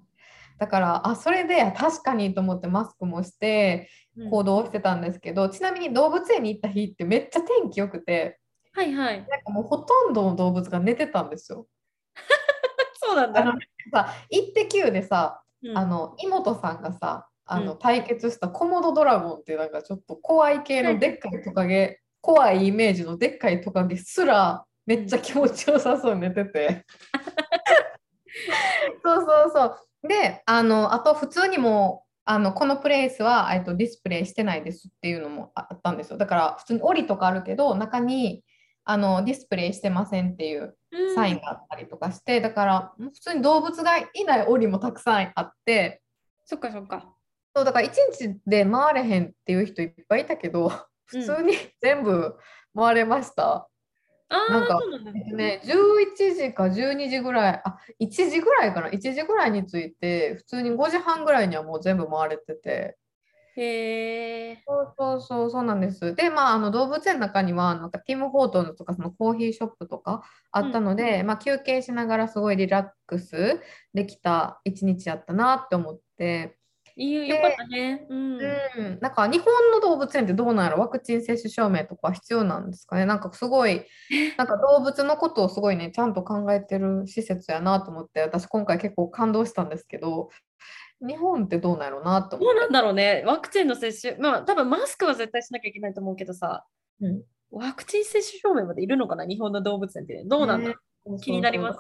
[0.59, 8.39] だから、あ、それで確かにと思ってマスクもしてうん行動してたんですけど、ちなみに動物園に行った日ってめっちゃ天気良くて、
[8.73, 9.27] はいはい。
[9.29, 11.67] なんかもうほとんどの動物が寝てたんですよ。
[12.95, 13.41] そうなんだ。
[13.41, 13.53] あの
[13.93, 26.85] さ、イッテ Q でさ、うんあの妹さんがさあの、うん対決したコモドドラゴンっていうなんかちょっと怖い系のでっかいトカゲ、怖いイメージのでっかいトカゲすらめっちゃ気持ちよさそうに寝てて。
[29.03, 29.79] そうそうそう。
[30.07, 36.19] であのあと普通にもあのこのプレイスは、えっと、ディスプレイしてないですっていうのもあったんですよ。
[36.19, 38.43] だから普通に檻とかあるけど、中に
[38.85, 40.77] あのディスプレイしてませんっていう
[41.15, 46.03] サインがあったりとかして、だから普通に動物がいない檻もたくさんあって、
[46.47, 47.15] そっかそっか。
[47.55, 50.73] そうだから1日で回れへんっていう人いっぱいいたけど、
[51.07, 52.37] 普通に全部
[52.75, 53.69] 回れました。
[54.51, 54.81] なんか
[55.37, 62.97] ね、11時か12時ぐらい、あ、1時ぐらいかな、1時ぐらいに着いて、普通に5時半ぐらいにはもう全部回れてて、
[63.57, 64.63] へえ。
[64.67, 66.15] そうそうそう、そうなんです。
[66.15, 73.61] で、まあ、あの動物園の中には、なんかティム・ホートンズとか、そのコーヒーショップとかあったので、まあ、休憩しながらすごいリラックス
[73.93, 76.59] できた一日やったなって思って、
[76.97, 78.07] いいよかったね。
[78.09, 78.35] うん。
[78.35, 80.81] うん、なんか日本の動物園ってどうなんやろ？
[80.81, 83.05] ワクチン接種証明とか必要なんですかね？
[83.05, 83.83] なんかすごい、
[84.37, 90.29] なんか動物のことをすごいね、ちゃんと考えてる施設やなと思って、私今回結構感動したんですけど、
[91.01, 92.61] 日本ってどうなんやろなと思って。
[92.61, 93.25] どうなんだろうね。
[93.27, 96.65] ワクチンの接種、まあ多分マスクは絶対しなきゃいけないと思うけどさ、
[97.01, 97.23] うん。
[97.51, 99.27] ワクチン接種証明までいるのかな？
[99.27, 100.23] 日本の動物園って。
[100.27, 100.77] どうなんだろ
[101.07, 101.19] う、ね。
[101.21, 101.79] 気になります。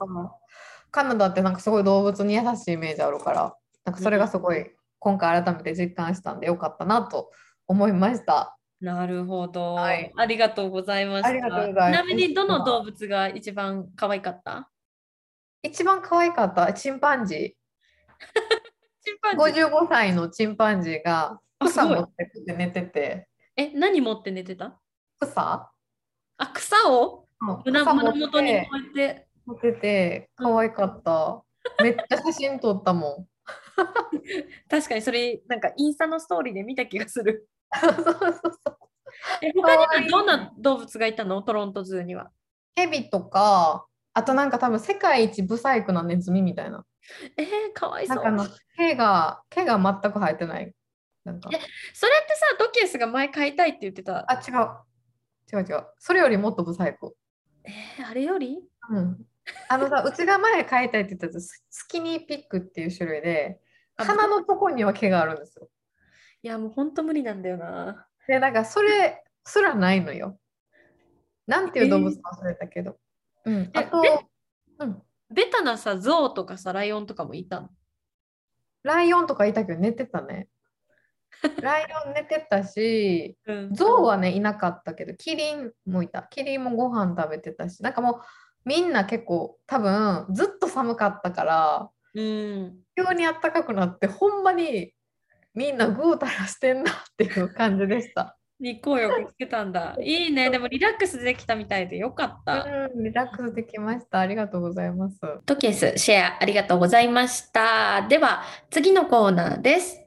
[0.90, 4.66] カナダってなんかすごい動物に優しいイメージあるから、なんかそれがすごい
[5.04, 7.30] 今回改めて実感したんでよかったなと
[7.66, 8.56] 思いました。
[8.80, 11.28] なるほど、はいありがとうございました。
[11.28, 14.70] ありがとうございますちなみにどの動物が一番可愛かった？
[15.62, 16.72] 一番可愛かった？
[16.72, 17.38] チンパンジー。
[19.04, 19.68] チンパンジー。
[19.68, 24.80] 55歳のチンパンジーが草持ってきて寝てて、え、何持って寝てた？
[25.20, 25.70] 草
[26.38, 27.28] あ、草を？
[27.66, 29.28] 胸元にこうやって。
[29.44, 31.42] 持ってて可愛かった。
[31.82, 33.28] めっちゃ写真撮ったもん。
[34.68, 37.48] 確かにそれ、なんかインスタのストーリーで見た気がする。
[37.80, 38.78] そうそうそう。
[39.42, 41.42] え他にはどんな動物がいたの？
[41.42, 42.30] トロントズーには。
[42.76, 46.84] ヘビとか、あとなんか多分世界一ブサイクなネズミみたいな。
[47.36, 48.16] えー、かわいそう。
[48.16, 50.72] なんかあの毛が毛が全く生えてない。
[51.24, 51.58] なんかえ
[51.92, 54.24] それってさ、ドキエスが前買いたいって言ってた？
[54.30, 55.86] あ違う違う違う。
[55.98, 57.14] それよりもっとブサイク。
[57.64, 58.58] えーあれより？
[58.90, 59.26] うん。
[59.68, 63.60] あのさ、うちが前飼いたいって言ったススキニーピックっていう種類で、
[63.96, 65.68] あ鼻のとこには毛があるんですよ。
[66.42, 68.06] いや、もう本当無理なんだよな。
[68.26, 70.38] で、なんかそれすらないのよ。
[71.46, 72.98] なんていう動物か忘れたけど。
[73.44, 73.70] うん。
[73.74, 74.02] あと、
[74.78, 75.02] うん。
[75.30, 77.70] ベタなさ、ゾウとかさ、ライオンとかもいたの？
[78.82, 80.48] ライオンとかいたけど寝てたね。
[81.60, 86.22] ライオン寝てたし、うんゾウはね、いなかったけど、キリンもいた。
[86.22, 88.20] キリンもご飯食べてたし、なんかもう
[88.64, 92.76] みんな結構多分ずっと寒かったから、うん。
[92.96, 94.92] 急に暖かくなって、ほんまに
[95.54, 98.36] みんなぐうたらしてんなっていう感じでした。
[98.60, 99.96] 日光浴つけたんだ。
[100.00, 100.48] いいね。
[100.48, 102.64] でもリラックスできたみたいでよかった。
[102.94, 104.20] うん、リラックスできました。
[104.20, 105.18] ありがとうございます。
[105.44, 108.06] トケースシェアありがとうございました。
[108.08, 110.00] では次のコーナーです。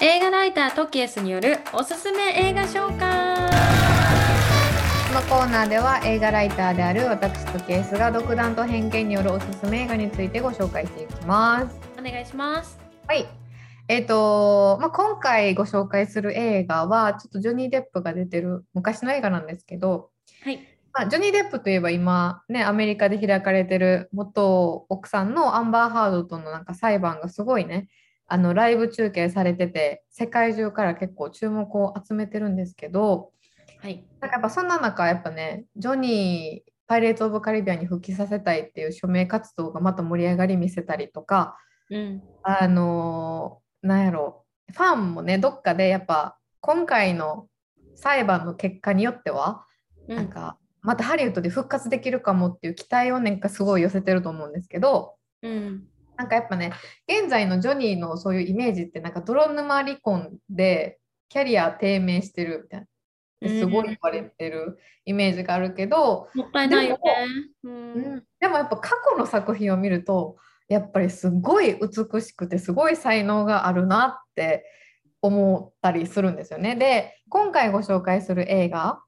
[0.00, 3.33] 映画ライタートケースによるおすすめ映画紹介。
[5.14, 11.78] このコーナーでは映画ライターである私とケースが独断と偏見によるおすすめ映画についてご紹介していきます。
[11.96, 12.80] お願いします。
[13.06, 13.24] はい。
[13.86, 20.10] えっ、と、まあ、今回ご紹介する映画は、ちょっとジョニー・デップが出てる昔の映画なんですけど、
[20.42, 20.58] はい。
[20.92, 27.88] まあ、ジョニー・デップといえば今、ね、アメリカで開かれてる元奥さんのアンバー・ハードとのなんか裁判がすごいね、
[28.26, 33.30] あのライブ中継されてて、世界中から結構注目を集めてるんですけど、
[33.84, 34.02] はい。
[34.18, 41.58] なんかやっぱそんな中、やっぱね、ジョニー、パイレーツ・オブ・カリビアンに復帰させたいっていう署名活動がまた盛り上がり見せたりとか、
[41.90, 42.22] うん。
[42.42, 47.48] あのーなんやろファンもねどっかでやっぱ今回の
[47.96, 49.66] 裁判の結果によっては、
[50.08, 55.84] うんなんかまたハリウッドで復活できるかもっていう期待をねすごい寄せてると思うんですけどうん。
[56.16, 56.72] なんかやっぱね
[57.06, 62.86] 現在のジョニーのそういうイメージってなんか泥沼離婚でキャリア低迷してるみたいな
[63.48, 67.00] すごい言われてるイメージがあるけど、もったいないよね。
[67.64, 67.68] う。
[67.68, 70.36] うんんでもやっぱ過去の作品を見ると
[70.68, 74.64] やっぱりすごい美しくてすごい才能があるなって
[75.22, 76.76] 思ったりするんですよね。
[76.76, 79.03] で今回ご紹介する映画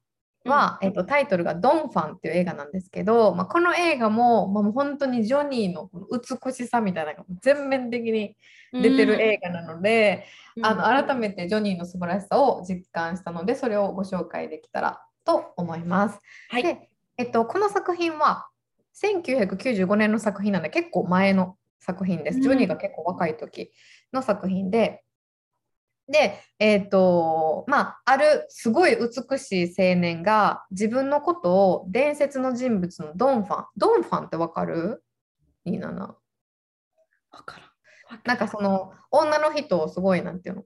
[0.47, 8.35] は、えっと、タイトルが「ドンファン」っていう映画なんですけど、まあ、この映画も、まあ、もう本当にジョニーの美しさみたいなのが全面的に
[8.73, 10.25] 出てる映画なので、
[10.61, 16.19] あの改めてジョニーの素晴らしさを実感したのでそれをご紹介できたらと思います。
[16.49, 16.63] はい。
[16.63, 18.47] で、えっと、この作品は
[19.01, 22.37] 1995年の作品なので結構前の作品です。
[22.37, 23.71] うんジョニーが結構若い時
[24.13, 25.03] の作品で。
[26.07, 33.65] で、えっと、まあ、あるすごい美しい青年が自分のことを伝説の人物のドンファン。
[33.75, 35.03] ドンファンってわかる
[35.65, 35.99] ?27。
[35.99, 36.17] わ
[37.45, 38.21] からん。
[38.25, 40.63] なんかその女の人をすごいなんていうの？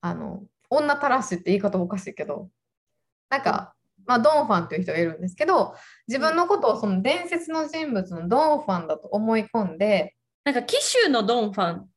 [0.00, 2.50] あの女たらしって言い方おかしいけど
[3.30, 3.74] なんか、
[4.04, 5.74] まあ、ドンファンっていう人がいるんですけど
[6.08, 11.88] 自分のことをその伝説の人物のドンファンだと思い込んでなんか騎手のドンファン。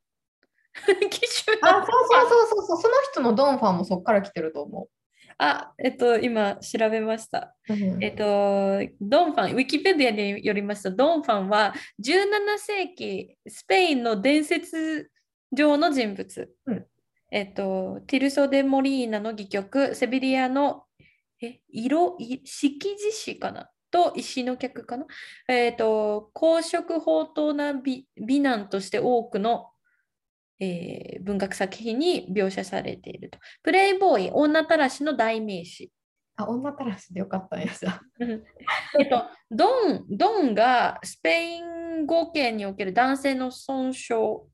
[1.10, 4.88] 騎手のあそうそうそうそうそうその人のドンファンもそこから来てると思
[5.38, 7.54] あ、えっと、今調べました。
[7.68, 7.72] う。
[7.72, 15.10] うんえっと、ドンファン、ウィキペディアによりますと、ドンファンは17世紀スペインの伝説
[15.52, 16.50] 上の人物。
[16.66, 16.86] うん
[17.30, 20.84] えっと、ティルソ・デ・モリーナの戯曲、セビリアの
[21.40, 23.70] え色、い色字師かな？
[23.90, 25.06] と石の客かな？
[25.46, 29.70] えっと、公職宝刀な美美男として多くの、
[30.60, 33.38] えー文学作品に描写されていると。
[33.62, 35.92] プレイボーイ、女たらしの代名詞。
[36.36, 38.00] あ女たらしでよかったんやじゃあ。
[38.20, 38.30] う ん
[38.98, 44.48] えっと、ドン、ドンがスペイン語圏における男性の尊称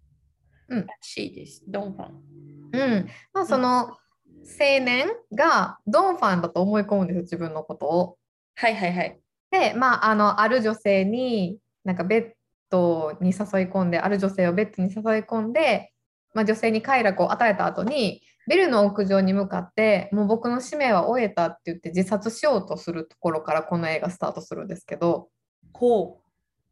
[0.68, 1.62] うんらしいです。
[1.66, 2.70] ドンファン。
[2.72, 3.96] うん、まあその
[4.44, 8.18] 青年がドンファンだと思い込むんですよ自分のことを。
[8.56, 9.20] はいはいはい。
[9.50, 12.32] でまああのある女性になんかベッ
[12.70, 13.36] ドに誘い
[13.70, 15.92] 込んである女性をベッドに誘い込んで、
[16.34, 25.28] まあ、女性に快楽を与えた後にビルの屋上に向かってもう僕の使命は終えたって言って自殺しようとするところからこの映画スタートするんですけど
[25.72, 26.20] ほ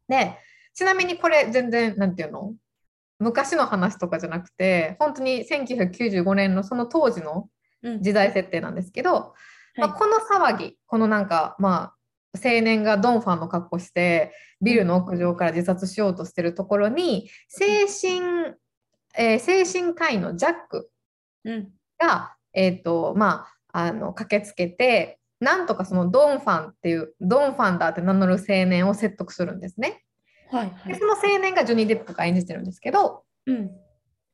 [0.07, 0.37] で
[0.75, 2.53] ちなみにこれ全然なんていうの？
[3.19, 7.49] 昔の話とかじゃなくて本当に1995年のその当時の
[7.83, 7.89] う。
[7.89, 8.01] うん。
[8.01, 9.33] 時代設定なんですけど、
[9.75, 11.95] まあ、はいこの騒ぎこのなんかまあ
[12.35, 18.55] 青年がドンファンの格好してビルの屋上から自殺しようとしてるところに精神、
[19.17, 20.89] えー精神科医のジャック
[21.45, 21.69] うん。
[21.99, 30.03] が、えーとまあ、あの駆けつけてなんとかそのドンファンっていうドンファンだって名乗る青年を説得するんですね。
[30.49, 30.93] はいはい。
[30.93, 33.71] でその青年がジョニー・デップが演じてるんですけどうん。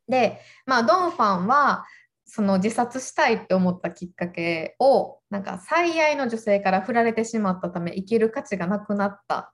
[0.07, 1.85] で、まあ、ドンファンは
[2.25, 9.49] その自殺したいって思ったきっかけをなんか最愛の女性から振られてしまったため生きる価値がなくなったっ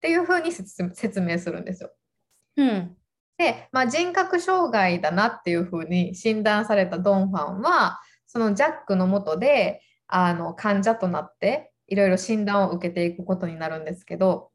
[0.00, 1.92] ていうふうに説説明するんですよ。
[2.56, 2.96] うん。
[3.40, 14.50] で、まあ、人格障害だなっていうふうに診断されたドンファンはそのジャックのもとであの患者となっていろいろ診断を受けていくことになるんですけど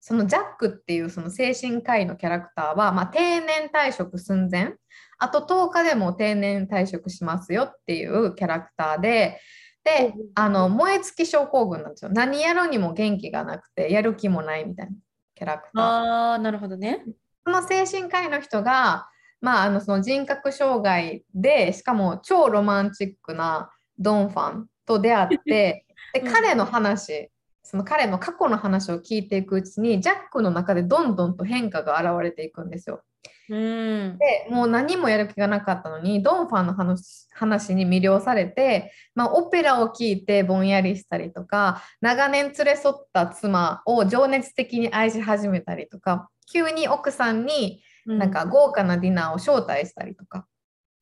[0.00, 4.72] そのジャックっていうその精神科医のキャラクターは、まあ、定年退職寸前
[5.18, 9.38] あと10日でも定年退職しますよっていうキャラクターで
[9.84, 14.92] であの燃え尽き症候群なんですよ何やるにも元気がなくてやる気もないみたいな
[15.40, 15.82] キャラクター。
[15.82, 17.02] ああ、なるほどね。
[17.44, 19.08] その精神科医の人が、
[19.40, 27.30] まあ、あのその人格障害でしかも超ロマンチックなドンファンと出会って でうん彼の話
[27.62, 33.02] その彼の過去の話を聞いていくうちにジャックの中でどんどんと変化が現れていくんですよ。
[33.48, 34.18] うん。
[34.18, 50.46] でもう何もやる気がなかったのにドンファンの話話に魅了されて、まあ、オペラを聴いてぼんやりしたりとか長年連れ添った妻を情熱的に愛し始めたりとか急に奥さんになんか豪華なディナーを招待したりとか、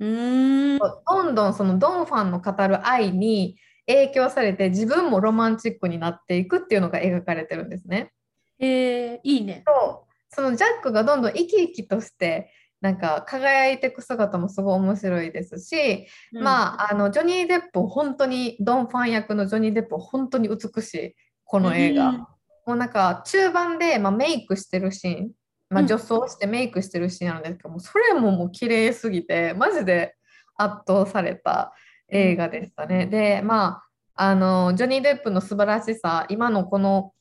[0.01, 0.79] うん。
[0.79, 3.57] どんどんそのドンファンの語る愛に
[3.87, 8.13] 影響されて自分もロマンチックになっていくっていうのが描かれてるんですね。
[8.59, 9.63] えー、いいね。
[9.67, 16.07] とそのジャックがどんどん生き生きとしてなんか輝いていく姿もすごい面白いですし、
[16.37, 21.15] あ、まああのジョニー・デップ本当にドンファン役のジョニー・デップ本当に美しい
[21.45, 22.11] この映画。
[22.11, 22.27] うん
[22.69, 25.31] もうなんか中盤で、まあ、メイクしてるシーン、
[25.71, 30.15] まあ、うん女装してメイクしてるシーンあるんですけど、もうそれももう綺麗すぎてマジで
[30.57, 31.73] 圧倒された
[32.09, 33.07] 映画でしたね。
[33.07, 33.83] でま
[34.15, 37.13] ああのジョニー・デップの素晴らしさ今のこの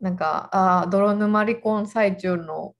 [0.00, 2.74] なんかあー泥沼離婚最中の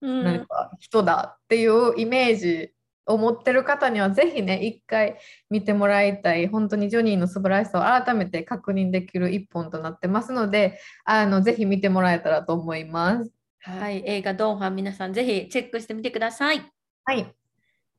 [0.00, 2.72] うんなんか人だっていうイメージ
[3.06, 5.18] を持ってる方にはぜひね一回
[5.50, 13.35] 見てもらいたい本当にジョニーの素晴らしさを改めて確認できる一本となってますのであのぜひ見てもらえたらと思います。
[13.66, 16.62] はい、映画ドンファン皆さんぜひチェックしてみてください。
[17.04, 17.26] はい、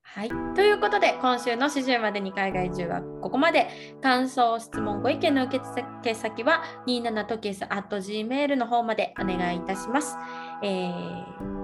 [0.02, 3.68] はい、ということで今週の始終までに海外中はここまで
[4.02, 10.16] 感想質問ご意見の受付先は27トキエス at gmail の方までお願いいたします。
[10.64, 11.58] えー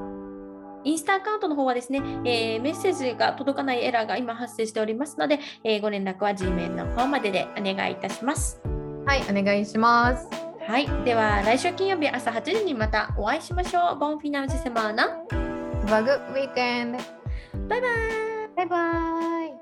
[0.86, 8.62] インスタアカウントの方はですね、えーメッセージが届かないエラーが今発生しておりますので、えーご連絡は Gmail の方まででお願いいたします。
[9.06, 10.53] はい、お願いします。
[10.66, 14.00] はい、では来週金曜日朝8時にまたお会いしましょう。
[14.00, 15.20] ボンフィナウジセマーナ。
[15.86, 16.98] Have a good weekend.
[17.68, 17.90] バイバイ
[18.56, 19.53] バイバイ。